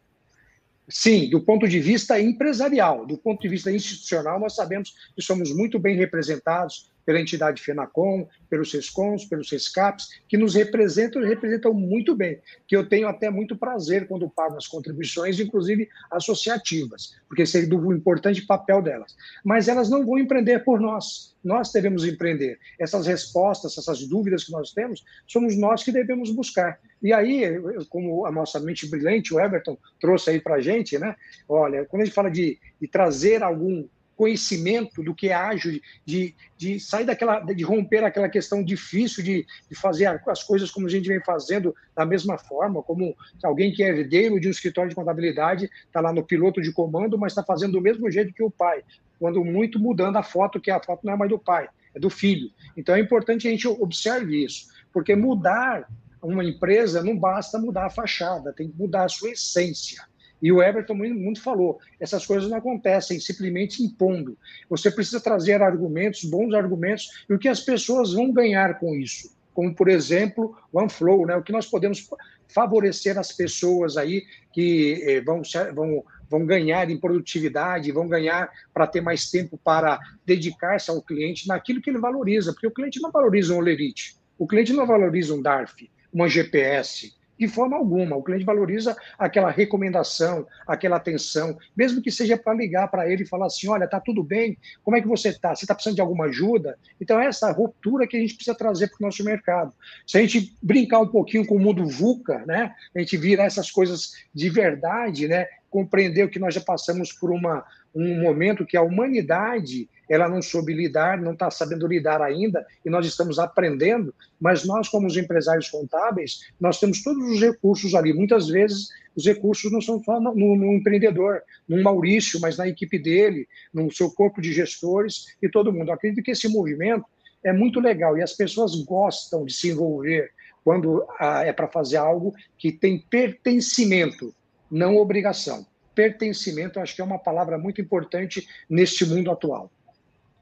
[0.89, 5.55] Sim, do ponto de vista empresarial, do ponto de vista institucional, nós sabemos que somos
[5.55, 11.72] muito bem representados pela entidade FENACOM, pelos SESCONs, pelos SESCAPs, que nos representam e representam
[11.72, 17.46] muito bem, que eu tenho até muito prazer quando pago as contribuições, inclusive associativas, porque
[17.46, 19.14] sei do importante papel delas.
[19.44, 22.59] Mas elas não vão empreender por nós, nós devemos empreender.
[22.78, 26.80] Essas respostas, essas dúvidas que nós temos, somos nós que devemos buscar.
[27.00, 27.44] E aí,
[27.88, 31.14] como a nossa mente brilhante, o Everton, trouxe aí para a gente, né?
[31.48, 33.86] Olha, quando a gente fala de, de trazer algum
[34.17, 39.47] conhecimento do que é ágil, de, de sair daquela, de romper aquela questão difícil de,
[39.71, 43.14] de fazer as coisas como a gente vem fazendo da mesma forma, como
[43.45, 47.19] alguém que é herdeiro de um escritório de contabilidade, está lá no piloto de comando,
[47.19, 48.83] mas está fazendo do mesmo jeito que o pai,
[49.19, 52.09] quando muito mudando a foto, que a foto não é mais do pai, é do
[52.09, 52.51] filho.
[52.77, 55.87] Então é importante a gente observe isso, porque mudar
[56.23, 60.03] uma empresa não basta mudar a fachada, tem que mudar a sua essência.
[60.41, 64.37] E o Everton muito falou, essas coisas não acontecem simplesmente impondo.
[64.68, 69.34] Você precisa trazer argumentos, bons argumentos, e o que as pessoas vão ganhar com isso.
[69.55, 71.37] Como, por exemplo, o OneFlow, né?
[71.37, 72.07] o que nós podemos
[72.47, 75.41] favorecer as pessoas aí que eh, vão,
[75.74, 81.49] vão, vão ganhar em produtividade, vão ganhar para ter mais tempo para dedicar-se ao cliente
[81.49, 85.34] naquilo que ele valoriza, porque o cliente não valoriza um Olerite, o cliente não valoriza
[85.34, 88.16] um DARF, uma GPS, de forma alguma.
[88.16, 93.28] O cliente valoriza aquela recomendação, aquela atenção, mesmo que seja para ligar para ele e
[93.28, 95.55] falar assim: olha, está tudo bem, como é que você está?
[95.55, 96.78] Você está precisando de alguma ajuda?
[97.01, 99.72] Então, é essa ruptura que a gente precisa trazer para o nosso mercado.
[100.07, 103.70] Se a gente brincar um pouquinho com o mundo VUCA, né, a gente virar essas
[103.70, 107.64] coisas de verdade, né, compreender que nós já passamos por uma,
[107.95, 112.90] um momento que a humanidade ela não soube lidar, não está sabendo lidar ainda, e
[112.90, 118.12] nós estamos aprendendo, mas nós, como os empresários contábeis, nós temos todos os recursos ali.
[118.12, 122.98] Muitas vezes, os recursos não são só no, no empreendedor, no Maurício, mas na equipe
[122.98, 125.88] dele, no seu corpo de gestores e todo mundo.
[125.88, 127.04] Eu acredito que esse movimento
[127.42, 130.30] é muito legal e as pessoas gostam de se envolver
[130.64, 134.34] quando ah, é para fazer algo que tem pertencimento,
[134.68, 135.64] não obrigação.
[135.94, 139.70] Pertencimento, acho que é uma palavra muito importante neste mundo atual.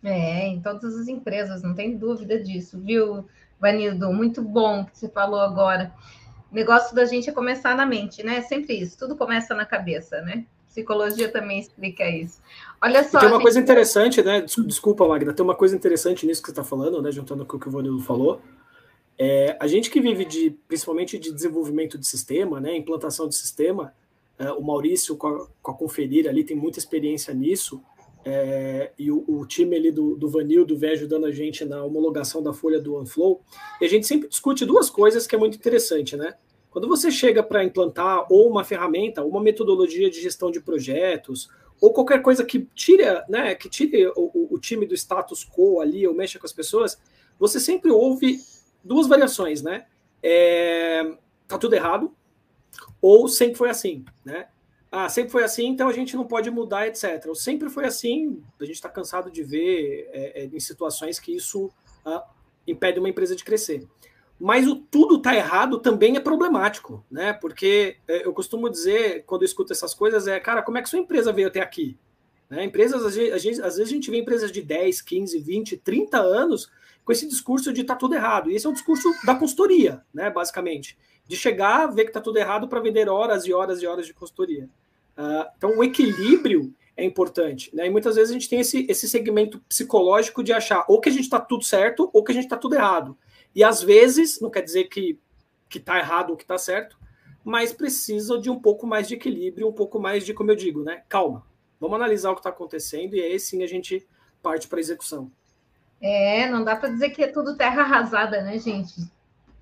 [0.05, 3.27] É, em todas as empresas, não tem dúvida disso, viu,
[3.59, 4.13] Vanildo?
[4.13, 5.93] Muito bom que você falou agora.
[6.53, 8.43] O negócio da gente é começar na mente, né?
[8.43, 10.45] Sempre isso, tudo começa na cabeça, né?
[10.69, 12.43] Psicologia também explica isso.
[12.83, 13.19] Olha só.
[13.19, 13.43] E tem uma gente...
[13.43, 14.45] coisa interessante, né?
[14.67, 17.11] Desculpa, Magda, tem uma coisa interessante nisso que você está falando, né?
[17.11, 18.43] Juntando com o que o Vanilo falou.
[19.17, 22.77] É, a gente que vive de, principalmente de desenvolvimento de sistema, né?
[22.77, 23.95] Implantação de sistema,
[24.39, 27.81] é, o Maurício com a, com a Conferir ali tem muita experiência nisso.
[28.25, 32.43] É, e o, o, time ali do, do Vanildo vem ajudando a gente na homologação
[32.43, 33.43] da folha do OneFlow.
[33.81, 36.35] E a gente sempre discute duas coisas que é muito interessante, né?
[36.71, 41.49] Quando você chega para implantar ou uma ferramenta, ou uma metodologia de gestão de projetos,
[41.81, 46.07] ou qualquer coisa que tire, né, que tire o, o, time do status quo ali,
[46.07, 46.99] ou mexa com as pessoas,
[47.39, 48.41] você sempre ouve
[48.83, 49.87] duas variações, né?
[50.23, 51.17] É,
[51.47, 52.13] tá tudo errado,
[53.01, 54.49] ou sempre foi assim, né?
[54.97, 57.27] Ah, sempre foi assim, então a gente não pode mudar, etc.
[57.27, 61.35] Ou sempre foi assim, a gente está cansado de ver é, é, em situações que
[61.35, 61.69] isso
[62.05, 62.25] ah,
[62.65, 63.89] impede uma empresa de crescer.
[64.39, 67.33] Mas o tudo tá errado também é problemático, né?
[67.33, 70.89] Porque é, eu costumo dizer, quando eu escuto essas coisas, é, cara, como é que
[70.89, 71.99] sua empresa veio até aqui?
[72.49, 72.63] Né?
[72.63, 76.71] Empresas, às vezes, às vezes a gente vê empresas de 10, 15, 20, 30 anos
[77.05, 78.49] com esse discurso de tá tudo errado.
[78.49, 80.31] E esse é o discurso da consultoria, né?
[80.31, 80.97] Basicamente.
[81.27, 84.15] De chegar, ver que tá tudo errado para vender horas e horas e horas de
[84.15, 84.69] consultoria.
[85.17, 87.87] Uh, então, o equilíbrio é importante, né?
[87.87, 91.13] E muitas vezes a gente tem esse, esse segmento psicológico de achar ou que a
[91.13, 93.17] gente está tudo certo ou que a gente está tudo errado.
[93.55, 95.19] E às vezes, não quer dizer que
[95.75, 96.97] que está errado ou que está certo,
[97.43, 100.85] mas precisa de um pouco mais de equilíbrio, um pouco mais de, como eu digo,
[100.85, 101.03] né?
[101.09, 101.45] Calma.
[101.81, 104.07] Vamos analisar o que está acontecendo e aí sim a gente
[104.41, 105.31] parte para a execução.
[106.01, 108.95] É, não dá para dizer que é tudo terra arrasada, né, gente?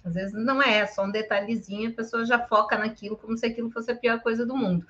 [0.04, 3.46] Às vezes não é, é só um detalhezinho, a pessoa já foca naquilo como se
[3.46, 4.86] aquilo fosse a pior coisa do mundo.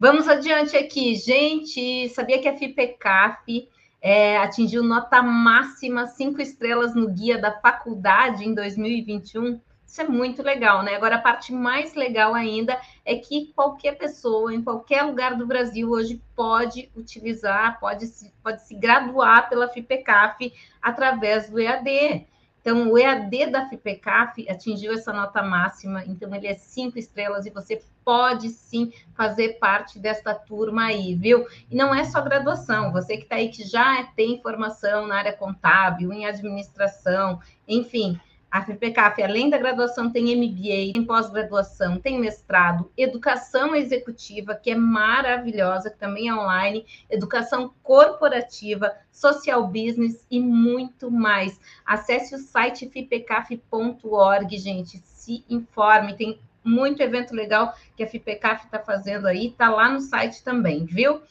[0.00, 2.08] Vamos adiante aqui, gente.
[2.08, 3.68] Sabia que a FIPECAF
[4.00, 9.60] é, atingiu nota máxima, cinco estrelas no guia da faculdade em 2021.
[9.86, 10.94] Isso é muito legal, né?
[10.94, 15.90] Agora, a parte mais legal ainda é que qualquer pessoa, em qualquer lugar do Brasil,
[15.90, 22.26] hoje pode utilizar, pode se, pode se graduar pela FIPECAF através do EAD.
[22.60, 27.50] Então, o EAD da FIPECAF atingiu essa nota máxima, então ele é cinco estrelas e
[27.50, 31.46] você pode sim fazer parte desta turma aí, viu?
[31.70, 35.32] E não é só graduação, você que está aí que já tem formação na área
[35.32, 38.20] contábil, em administração, enfim,
[38.50, 44.74] a FPCAF, além da graduação, tem MBA, tem pós-graduação, tem mestrado, educação executiva, que é
[44.74, 51.60] maravilhosa, que também é online, educação corporativa, social business e muito mais.
[51.86, 58.78] Acesse o site fipcaf.org, gente, se informe, tem muito evento legal que a FIPECAF está
[58.80, 61.22] fazendo aí, está lá no site também, viu?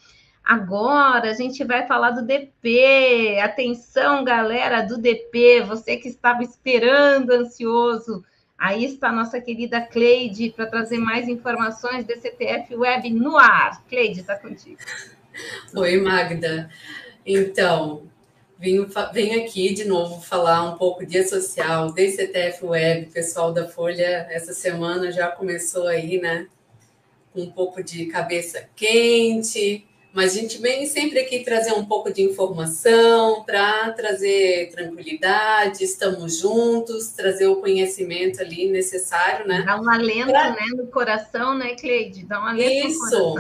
[0.50, 3.38] Agora a gente vai falar do DP.
[3.40, 8.26] Atenção, galera do DP, você que estava esperando, ansioso.
[8.58, 13.86] Aí está a nossa querida Cleide para trazer mais informações do CTF Web no ar.
[13.88, 14.80] Cleide, está contigo.
[15.76, 16.68] Oi, Magda.
[17.24, 18.08] Então,
[18.58, 18.88] venho,
[19.46, 25.12] aqui de novo falar um pouco de social, DCTF Web, pessoal da Folha, essa semana
[25.12, 26.48] já começou aí, né?
[27.32, 32.12] Com um pouco de cabeça quente, mas a gente vem sempre aqui trazer um pouco
[32.12, 39.64] de informação para trazer tranquilidade, estamos juntos, trazer o conhecimento ali necessário, né?
[39.66, 40.50] Dá um alento pra...
[40.50, 42.26] né, no coração, né, Cleide?
[42.26, 43.36] Dá um alento Isso.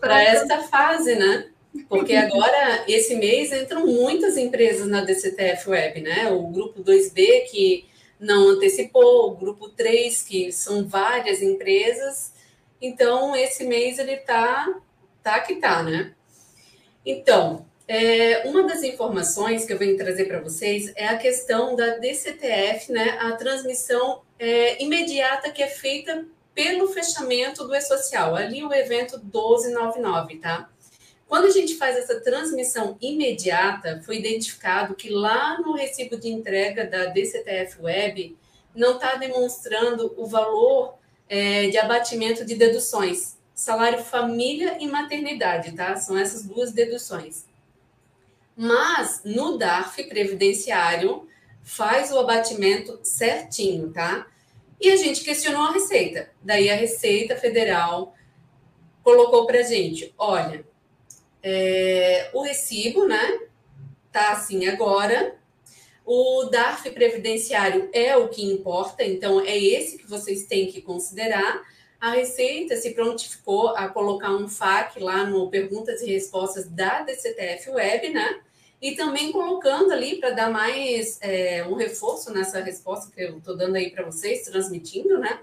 [0.00, 1.50] Para esta fase, né?
[1.90, 6.30] Porque agora, esse mês, entram muitas empresas na DCTF Web, né?
[6.30, 7.86] O grupo 2B, que
[8.18, 12.32] não antecipou, o grupo 3, que são várias empresas.
[12.80, 14.66] Então, esse mês ele está
[15.28, 16.14] tá que tá, né?
[17.04, 21.96] Então, é, uma das informações que eu venho trazer para vocês é a questão da
[21.96, 23.18] DCTF, né?
[23.20, 30.36] A transmissão é, imediata que é feita pelo fechamento do E-Social, ali o evento 1299,
[30.38, 30.68] tá?
[31.26, 36.86] Quando a gente faz essa transmissão imediata, foi identificado que lá no recibo de entrega
[36.86, 38.36] da DCTF Web
[38.74, 40.94] não está demonstrando o valor
[41.28, 45.96] é, de abatimento de deduções, salário família e maternidade, tá?
[45.96, 47.44] São essas duas deduções.
[48.56, 51.28] Mas no DARF previdenciário
[51.60, 54.28] faz o abatimento certinho, tá?
[54.80, 56.30] E a gente questionou a Receita.
[56.40, 58.14] Daí a Receita Federal
[59.02, 60.64] colocou para gente, olha,
[61.42, 63.40] é, o recibo, né?
[64.12, 65.36] Tá assim agora.
[66.06, 71.60] O DARF previdenciário é o que importa, então é esse que vocês têm que considerar.
[72.00, 77.70] A Receita se prontificou a colocar um FAQ lá no Perguntas e Respostas da DCTF
[77.70, 78.40] Web, né?
[78.80, 83.56] E também colocando ali para dar mais é, um reforço nessa resposta que eu estou
[83.56, 85.40] dando aí para vocês, transmitindo, né?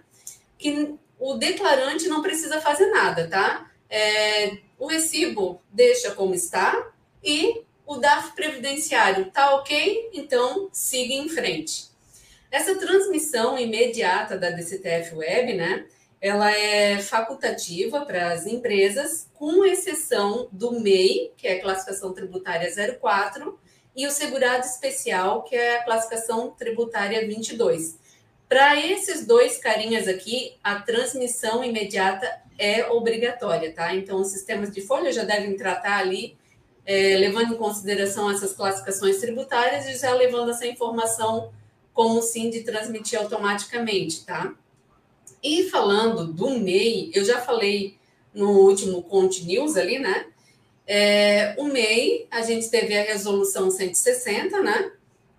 [0.58, 3.70] Que o declarante não precisa fazer nada, tá?
[3.89, 6.91] É, o recibo deixa como está
[7.22, 11.88] e o DAF previdenciário está ok, então siga em frente.
[12.49, 15.86] Essa transmissão imediata da DCTF Web, né,
[16.22, 22.70] ela é facultativa para as empresas, com exceção do MEI, que é a classificação tributária
[22.99, 23.59] 04,
[23.95, 27.97] e o segurado especial, que é a classificação tributária 22.
[28.47, 33.93] Para esses dois carinhas aqui, a transmissão imediata é obrigatória, tá?
[33.95, 36.38] Então, os sistemas de folha já devem tratar ali,
[36.86, 41.51] é, levando em consideração essas classificações tributárias e já levando essa informação
[41.93, 44.53] como sim de transmitir automaticamente, tá?
[45.46, 48.00] E falando do MEI, eu já falei
[48.34, 50.26] no último Conte News ali, né?
[50.88, 54.91] É, o MEI, a gente teve a resolução 160, né?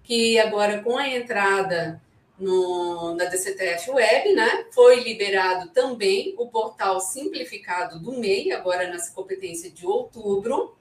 [0.04, 2.00] Que agora, com a entrada
[2.38, 4.66] no, na DCTF Web, né?
[4.70, 10.76] Foi liberado também o portal simplificado do MEI, agora nessa competência de outubro,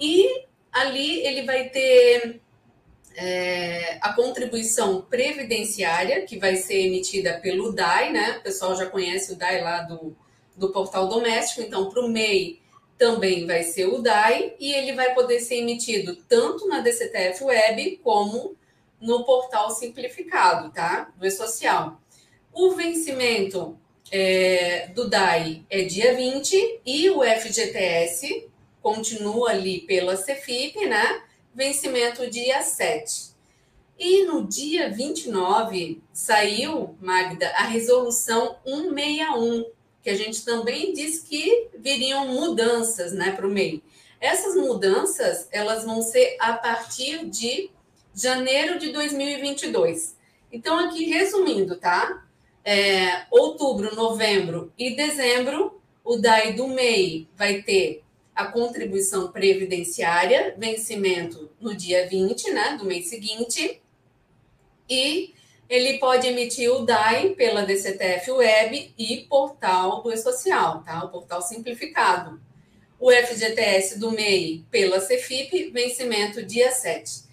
[0.00, 2.40] e ali ele vai ter
[3.16, 8.38] é, a contribuição previdenciária, que vai ser emitida pelo DAI, né?
[8.38, 10.16] O pessoal já conhece o DAI lá do,
[10.56, 12.60] do portal doméstico, então para o MEI
[12.98, 18.00] também vai ser o DAI, e ele vai poder ser emitido tanto na DCTF Web
[18.02, 18.56] como
[19.00, 21.12] no portal simplificado, tá?
[21.16, 22.00] Do E-Social.
[22.52, 23.76] O vencimento
[24.10, 28.48] é, do DAI é dia 20 e o FGTS
[28.80, 31.22] continua ali pela Cefip, né?
[31.54, 33.32] Vencimento dia 7.
[33.98, 39.66] E no dia 29 saiu, Magda, a resolução 161,
[40.02, 43.82] que a gente também disse que viriam mudanças né, para o MEI.
[44.18, 47.70] Essas mudanças elas vão ser a partir de
[48.14, 50.16] janeiro de 2022.
[50.50, 52.24] Então, aqui resumindo, tá?
[52.64, 58.01] É, outubro, novembro e dezembro, o DAI do MEI vai ter
[58.34, 63.80] a contribuição previdenciária, vencimento no dia 20, né, do mês seguinte,
[64.88, 65.34] e
[65.68, 71.02] ele pode emitir o DAI pela DCTF Web e portal do E-Social, tá?
[71.04, 72.38] O portal simplificado.
[73.00, 77.24] O FGTS do MEI pela Cefip, vencimento dia 7.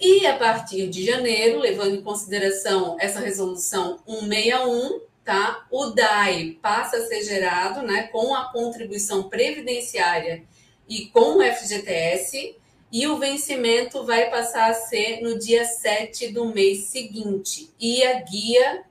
[0.00, 5.66] E a partir de janeiro, levando em consideração essa resolução 161, tá?
[5.70, 10.42] O DAI passa a ser gerado, né, com a contribuição previdenciária
[10.88, 12.56] e com o FGTS,
[12.90, 17.68] e o vencimento vai passar a ser no dia 7 do mês seguinte.
[17.78, 18.84] E a guia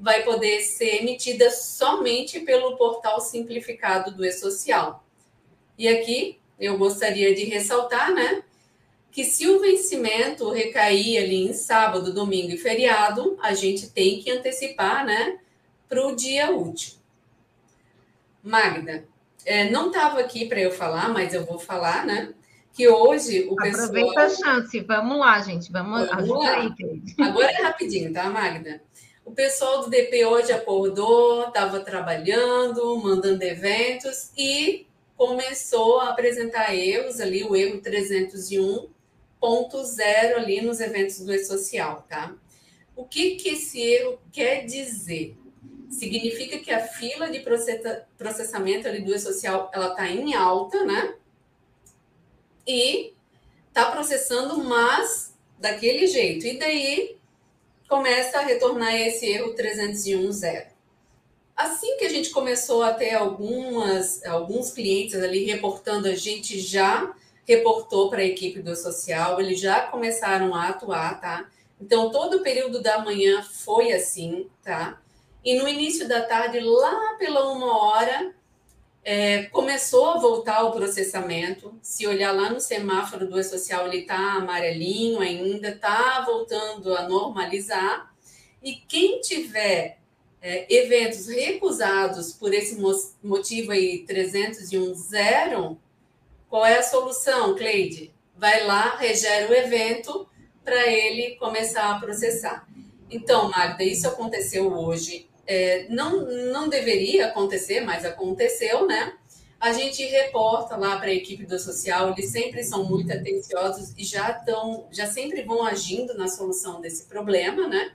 [0.00, 5.04] vai poder ser emitida somente pelo portal simplificado do E-Social.
[5.76, 8.42] E aqui eu gostaria de ressaltar, né,
[9.10, 14.30] que se o vencimento recair ali em sábado, domingo e feriado, a gente tem que
[14.30, 15.38] antecipar, né,
[15.92, 16.94] para o dia útil.
[18.42, 19.04] Magda,
[19.44, 22.32] é, não estava aqui para eu falar, mas eu vou falar, né?
[22.72, 23.84] Que hoje o pessoal.
[23.84, 26.60] Aproveita a chance, vamos lá, gente, vamos, vamos lá.
[26.60, 26.70] Aí,
[27.20, 28.82] Agora é rapidinho, tá, Magda?
[29.22, 37.20] O pessoal do DP hoje acordou, estava trabalhando, mandando eventos e começou a apresentar erros
[37.20, 38.88] ali, o erro 301
[39.38, 42.34] ponto zero ali nos eventos do E-Social, tá?
[42.96, 45.36] O que, que esse erro quer dizer?
[45.92, 47.40] Significa que a fila de
[48.16, 51.14] processamento ali do E-Social, ela está em alta, né?
[52.66, 53.12] E
[53.68, 56.46] está processando, mas daquele jeito.
[56.46, 57.16] E daí
[57.86, 60.68] começa a retornar esse erro 301.0.
[61.54, 67.14] Assim que a gente começou a ter algumas, alguns clientes ali reportando, a gente já
[67.46, 71.50] reportou para a equipe do social, eles já começaram a atuar, tá?
[71.78, 75.01] Então, todo o período da manhã foi assim, tá?
[75.44, 78.34] E no início da tarde, lá pela uma hora,
[79.04, 81.76] é, começou a voltar o processamento.
[81.82, 88.14] Se olhar lá no semáforo do E-Social, ele está amarelinho ainda, está voltando a normalizar.
[88.62, 89.98] E quem tiver
[90.40, 92.80] é, eventos recusados por esse
[93.22, 95.78] motivo aí 301 zero,
[96.48, 98.12] qual é a solução, Cleide?
[98.36, 100.28] Vai lá, regera o evento
[100.64, 102.68] para ele começar a processar.
[103.10, 105.28] Então, Magda, isso aconteceu hoje.
[105.46, 109.14] É, não, não deveria acontecer, mas aconteceu, né?
[109.58, 114.04] A gente reporta lá para a equipe do social, eles sempre são muito atenciosos e
[114.04, 117.92] já estão, já sempre vão agindo na solução desse problema, né?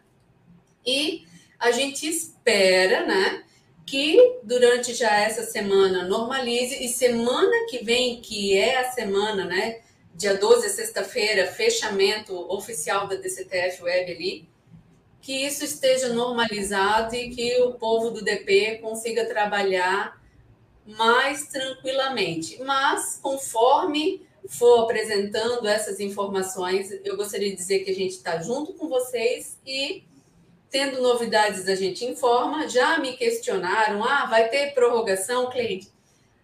[0.86, 1.26] E
[1.60, 3.43] a gente espera, né,
[3.86, 9.82] que durante já essa semana normalize e semana que vem, que é a semana, né?
[10.14, 14.50] Dia 12, sexta-feira, fechamento oficial da DCTF Web ali,
[15.22, 20.22] que isso esteja normalizado e que o povo do DP consiga trabalhar
[20.86, 22.61] mais tranquilamente.
[22.63, 28.74] Mas, conforme for apresentando essas informações, eu gostaria de dizer que a gente está junto
[28.74, 30.03] com vocês e,
[30.70, 32.70] tendo novidades, a gente informa.
[32.70, 35.91] Já me questionaram: ah, vai ter prorrogação, Cleide?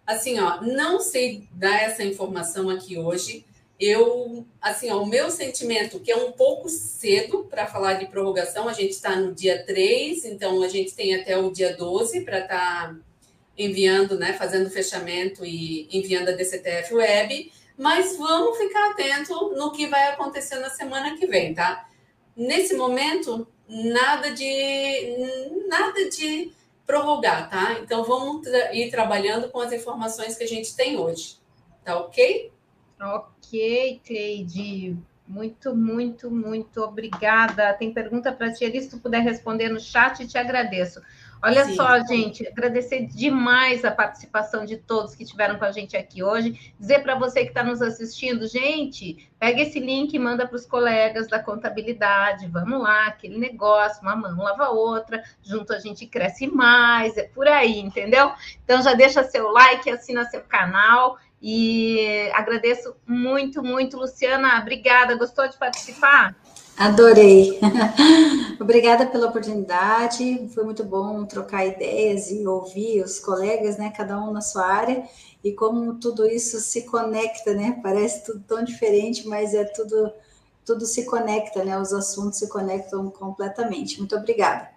[0.06, 3.46] Assim, ó, não sei dar essa informação aqui hoje.
[3.78, 8.68] Eu, assim, ó, o meu sentimento, que é um pouco cedo para falar de prorrogação,
[8.68, 12.40] a gente está no dia 3, então a gente tem até o dia 12 para
[12.40, 12.96] estar tá
[13.58, 19.86] enviando, né, fazendo fechamento e enviando a DCTF Web mas vamos ficar atento no que
[19.86, 21.88] vai acontecer na semana que vem, tá?
[22.36, 26.52] Nesse momento, nada de nada de
[26.86, 27.78] prorrogar, tá?
[27.80, 31.38] Então vamos tra ir trabalhando com as informações que a gente tem hoje.
[31.84, 32.50] Tá ok?
[33.00, 34.96] Ok, Cleide.
[35.26, 37.72] Muito, muito, muito obrigada.
[37.74, 41.00] Tem pergunta para ti ali, se tu puder responder no chat, te agradeço.
[41.42, 41.76] Olha Sim.
[41.76, 46.72] só, gente, agradecer demais a participação de todos que estiveram com a gente aqui hoje.
[46.80, 50.64] Dizer para você que está nos assistindo, gente, pega esse link e manda para os
[50.64, 52.46] colegas da contabilidade.
[52.46, 57.24] Vamos lá, aquele negócio, uma mão lava a outra, junto a gente cresce mais, é
[57.24, 58.32] por aí, entendeu?
[58.64, 61.18] Então já deixa seu like, assina seu canal.
[61.46, 64.58] E agradeço muito, muito, Luciana.
[64.62, 65.14] Obrigada.
[65.14, 66.34] Gostou de participar?
[66.74, 67.60] Adorei.
[68.58, 70.48] Obrigada pela oportunidade.
[70.54, 73.92] Foi muito bom trocar ideias e ouvir os colegas, né?
[73.94, 75.04] Cada um na sua área
[75.44, 77.78] e como tudo isso se conecta, né?
[77.82, 80.10] Parece tudo tão diferente, mas é tudo
[80.64, 81.78] tudo se conecta, né?
[81.78, 83.98] Os assuntos se conectam completamente.
[83.98, 84.70] Muito obrigada.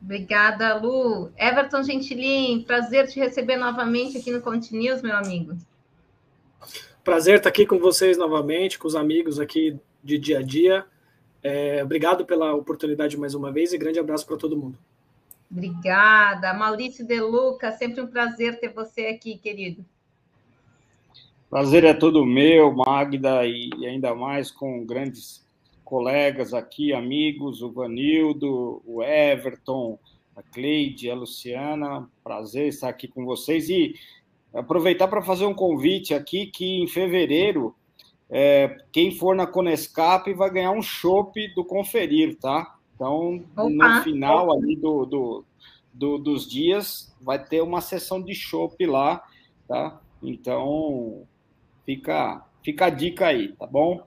[0.00, 1.30] Obrigada, Lu.
[1.36, 5.54] Everton Gentilin, prazer te receber novamente aqui no Continuous, meu amigo.
[7.04, 10.86] Prazer estar aqui com vocês novamente, com os amigos aqui de dia a dia.
[11.42, 14.78] É, obrigado pela oportunidade mais uma vez e grande abraço para todo mundo.
[15.50, 16.54] Obrigada.
[16.54, 19.84] Maurício De Luca, sempre um prazer ter você aqui, querido.
[21.50, 25.46] Prazer é todo meu, Magda, e ainda mais com grandes
[25.84, 29.98] colegas aqui, amigos, o Vanildo, o Everton,
[30.34, 32.08] a Cleide, a Luciana.
[32.24, 33.94] Prazer estar aqui com vocês e
[34.54, 37.74] aproveitar para fazer um convite aqui que em fevereiro
[38.30, 42.76] é, quem for na Conescap vai ganhar um chopp do Conferir, tá?
[42.94, 43.70] Então, Opa.
[43.70, 45.44] no final ali do, do,
[45.92, 49.22] do, dos dias, vai ter uma sessão de chopp lá,
[49.68, 50.00] tá?
[50.22, 51.22] Então,
[51.84, 54.06] fica, fica a dica aí, tá bom?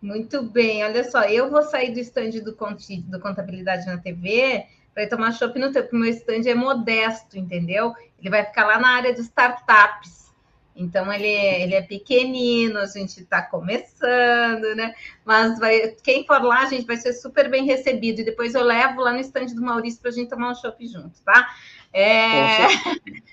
[0.00, 4.64] Muito bem, olha só, eu vou sair do stand do, do Contabilidade na TV
[4.98, 7.94] para ir tomar chopp no teu, porque o meu stand é modesto, entendeu?
[8.18, 10.26] Ele vai ficar lá na área de startups.
[10.74, 14.92] Então ele é, ele é pequenino, a gente está começando, né?
[15.24, 18.20] Mas vai, quem for lá, a gente vai ser super bem recebido.
[18.20, 20.84] E depois eu levo lá no estande do Maurício para a gente tomar um chopp
[20.84, 21.48] junto, tá?
[21.92, 22.66] É...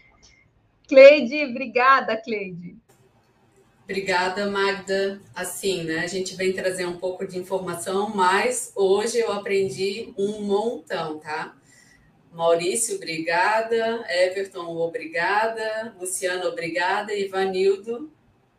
[0.88, 2.78] Cleide, obrigada, Cleide.
[3.86, 5.22] Obrigada, Magda.
[5.34, 6.00] Assim, né?
[6.00, 11.56] A gente vem trazer um pouco de informação, mas hoje eu aprendi um montão, tá?
[12.34, 14.04] Maurício, obrigada.
[14.10, 15.96] Everton, obrigada.
[16.00, 17.14] Luciano, obrigada.
[17.14, 18.12] E Vanildo,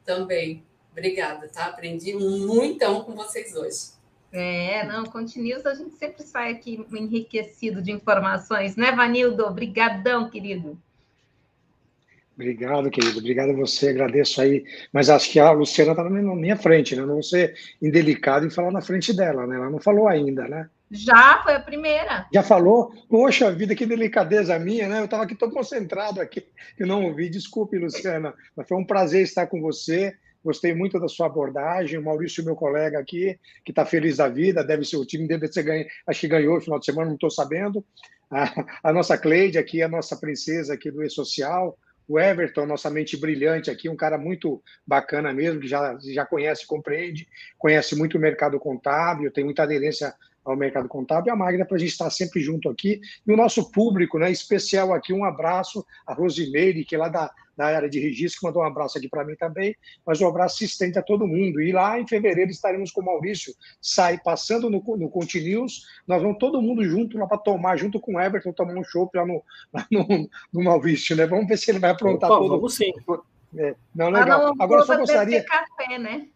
[0.05, 0.65] também.
[0.93, 1.67] Obrigada, tá?
[1.67, 3.97] Aprendi um muitão com vocês hoje.
[4.33, 9.45] É, não, Continuous a gente sempre sai aqui enriquecido de informações, né, Vanildo?
[9.45, 10.81] Obrigadão, querido.
[12.37, 13.19] Obrigado, querido.
[13.19, 13.89] Obrigado a você.
[13.89, 14.63] Agradeço aí.
[14.93, 17.03] Mas acho que a Luciana está na minha frente, né?
[17.03, 19.57] Não vou ser indelicado em falar na frente dela, né?
[19.57, 20.69] Ela não falou ainda, né?
[20.91, 22.27] Já, foi a primeira.
[22.33, 22.93] Já falou?
[23.09, 25.01] Poxa vida, que delicadeza minha, né?
[25.01, 26.45] Eu estava aqui tão concentrado aqui
[26.77, 27.31] que não ouvi.
[27.31, 30.15] Desculpe, Luciana, mas foi um prazer estar com você.
[30.45, 31.99] Gostei muito da sua abordagem.
[31.99, 35.49] O Maurício, meu colega aqui, que está feliz da vida, deve ser o time deve
[35.49, 37.85] ser ganho, acho que ganhou no final de semana, não estou sabendo.
[38.31, 41.77] A, a, nossa Cleide aqui, a nossa princesa aqui do E-Social,
[42.09, 46.67] o Everton, nossa mente brilhante aqui, um cara muito bacana mesmo, que já, já conhece,
[46.67, 47.29] compreende,
[47.59, 50.15] conhece muito o mercado contábil, tem muita aderência
[50.51, 53.01] ao mercado contábil, e a Magda, para a gente estar sempre junto aqui.
[53.27, 57.31] E o nosso público, né, especial aqui, um abraço a Rosimeire, que é lá da,
[57.57, 59.75] da área de registro, que mandou um abraço aqui para mim também,
[60.07, 61.61] mas um abraço se estende a todo mundo.
[61.61, 66.39] E lá em fevereiro estaremos com o Maurício, sai passando no, no Continuous, nós vamos
[66.39, 69.43] todo mundo junto lá para tomar, junto com o Everton, tomar um show lá no,
[69.73, 71.27] lá no, no Maurício, né?
[71.27, 72.51] Vamos ver se ele vai aprontar Opa, todo.
[72.57, 72.93] Vamos sim.
[73.57, 74.55] É, não, legal.
[74.59, 75.43] Agora só gostaria.
[75.45, 76.29] Café, né?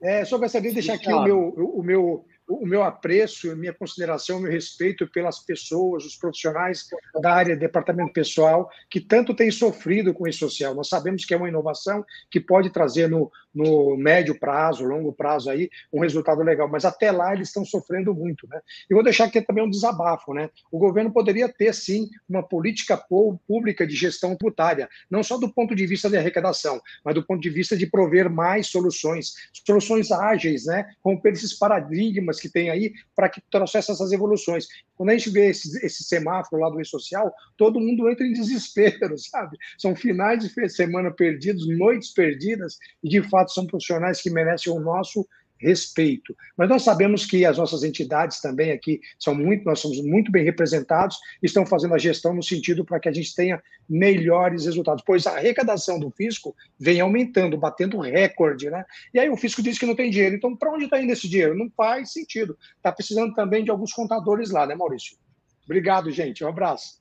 [0.00, 4.40] É, só gostaria de deixar aqui o meu, o meu o meu apreço, minha consideração,
[4.40, 6.88] meu respeito pelas pessoas, os profissionais
[7.20, 10.74] da área de departamento pessoal, que tanto têm sofrido com o social.
[10.74, 15.50] Nós sabemos que é uma inovação que pode trazer no, no médio prazo, longo prazo
[15.50, 16.68] aí, um resultado legal.
[16.68, 18.60] Mas até lá eles estão sofrendo muito, né?
[18.90, 20.50] E vou deixar aqui também um desabafo, né?
[20.70, 22.96] O governo poderia ter, sim, uma política
[23.46, 27.40] pública de gestão tributária, não só do ponto de vista de arrecadação, mas do ponto
[27.40, 29.34] de vista de prover mais soluções,
[29.66, 30.90] soluções ágeis, né?
[31.04, 34.66] Romper esses paradigmas que tem aí para que trouxesse essas evoluções.
[34.94, 39.16] Quando a gente vê esse, esse semáforo lá do e-social, todo mundo entra em desespero,
[39.18, 39.56] sabe?
[39.78, 44.80] São finais de semana perdidos, noites perdidas, e de fato são profissionais que merecem o
[44.80, 45.26] nosso
[45.58, 46.34] respeito.
[46.56, 50.44] Mas nós sabemos que as nossas entidades também aqui são muito, nós somos muito bem
[50.44, 55.26] representados, estão fazendo a gestão no sentido para que a gente tenha melhores resultados, pois
[55.26, 58.84] a arrecadação do fisco vem aumentando, batendo recorde, né?
[59.12, 60.36] E aí o fisco diz que não tem dinheiro.
[60.36, 61.56] Então, para onde está indo esse dinheiro?
[61.56, 62.56] Não faz sentido.
[62.76, 65.16] Está precisando também de alguns contadores lá, né, Maurício?
[65.64, 66.44] Obrigado, gente.
[66.44, 66.98] Um abraço.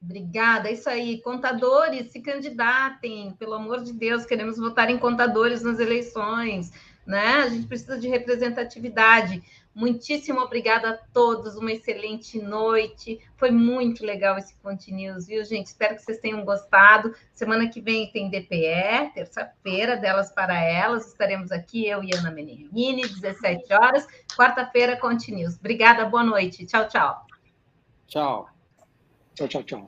[0.00, 1.20] Obrigada, é isso aí.
[1.20, 6.72] Contadores, se candidatem, pelo amor de Deus, queremos votar em contadores nas eleições
[7.08, 7.36] né?
[7.36, 9.42] A gente precisa de representatividade.
[9.74, 13.18] Muitíssimo obrigada a todos, uma excelente noite.
[13.34, 14.54] Foi muito legal esse
[14.92, 15.68] News, viu, gente?
[15.68, 17.14] Espero que vocês tenham gostado.
[17.32, 21.06] Semana que vem tem DPE, terça-feira, delas para elas.
[21.06, 24.06] Estaremos aqui, eu e Ana Menini, 17 horas.
[24.36, 25.56] Quarta-feira, News.
[25.58, 26.66] Obrigada, boa noite.
[26.66, 27.24] Tchau, tchau.
[28.06, 28.48] Tchau.
[29.34, 29.86] Tchau, tchau, tchau.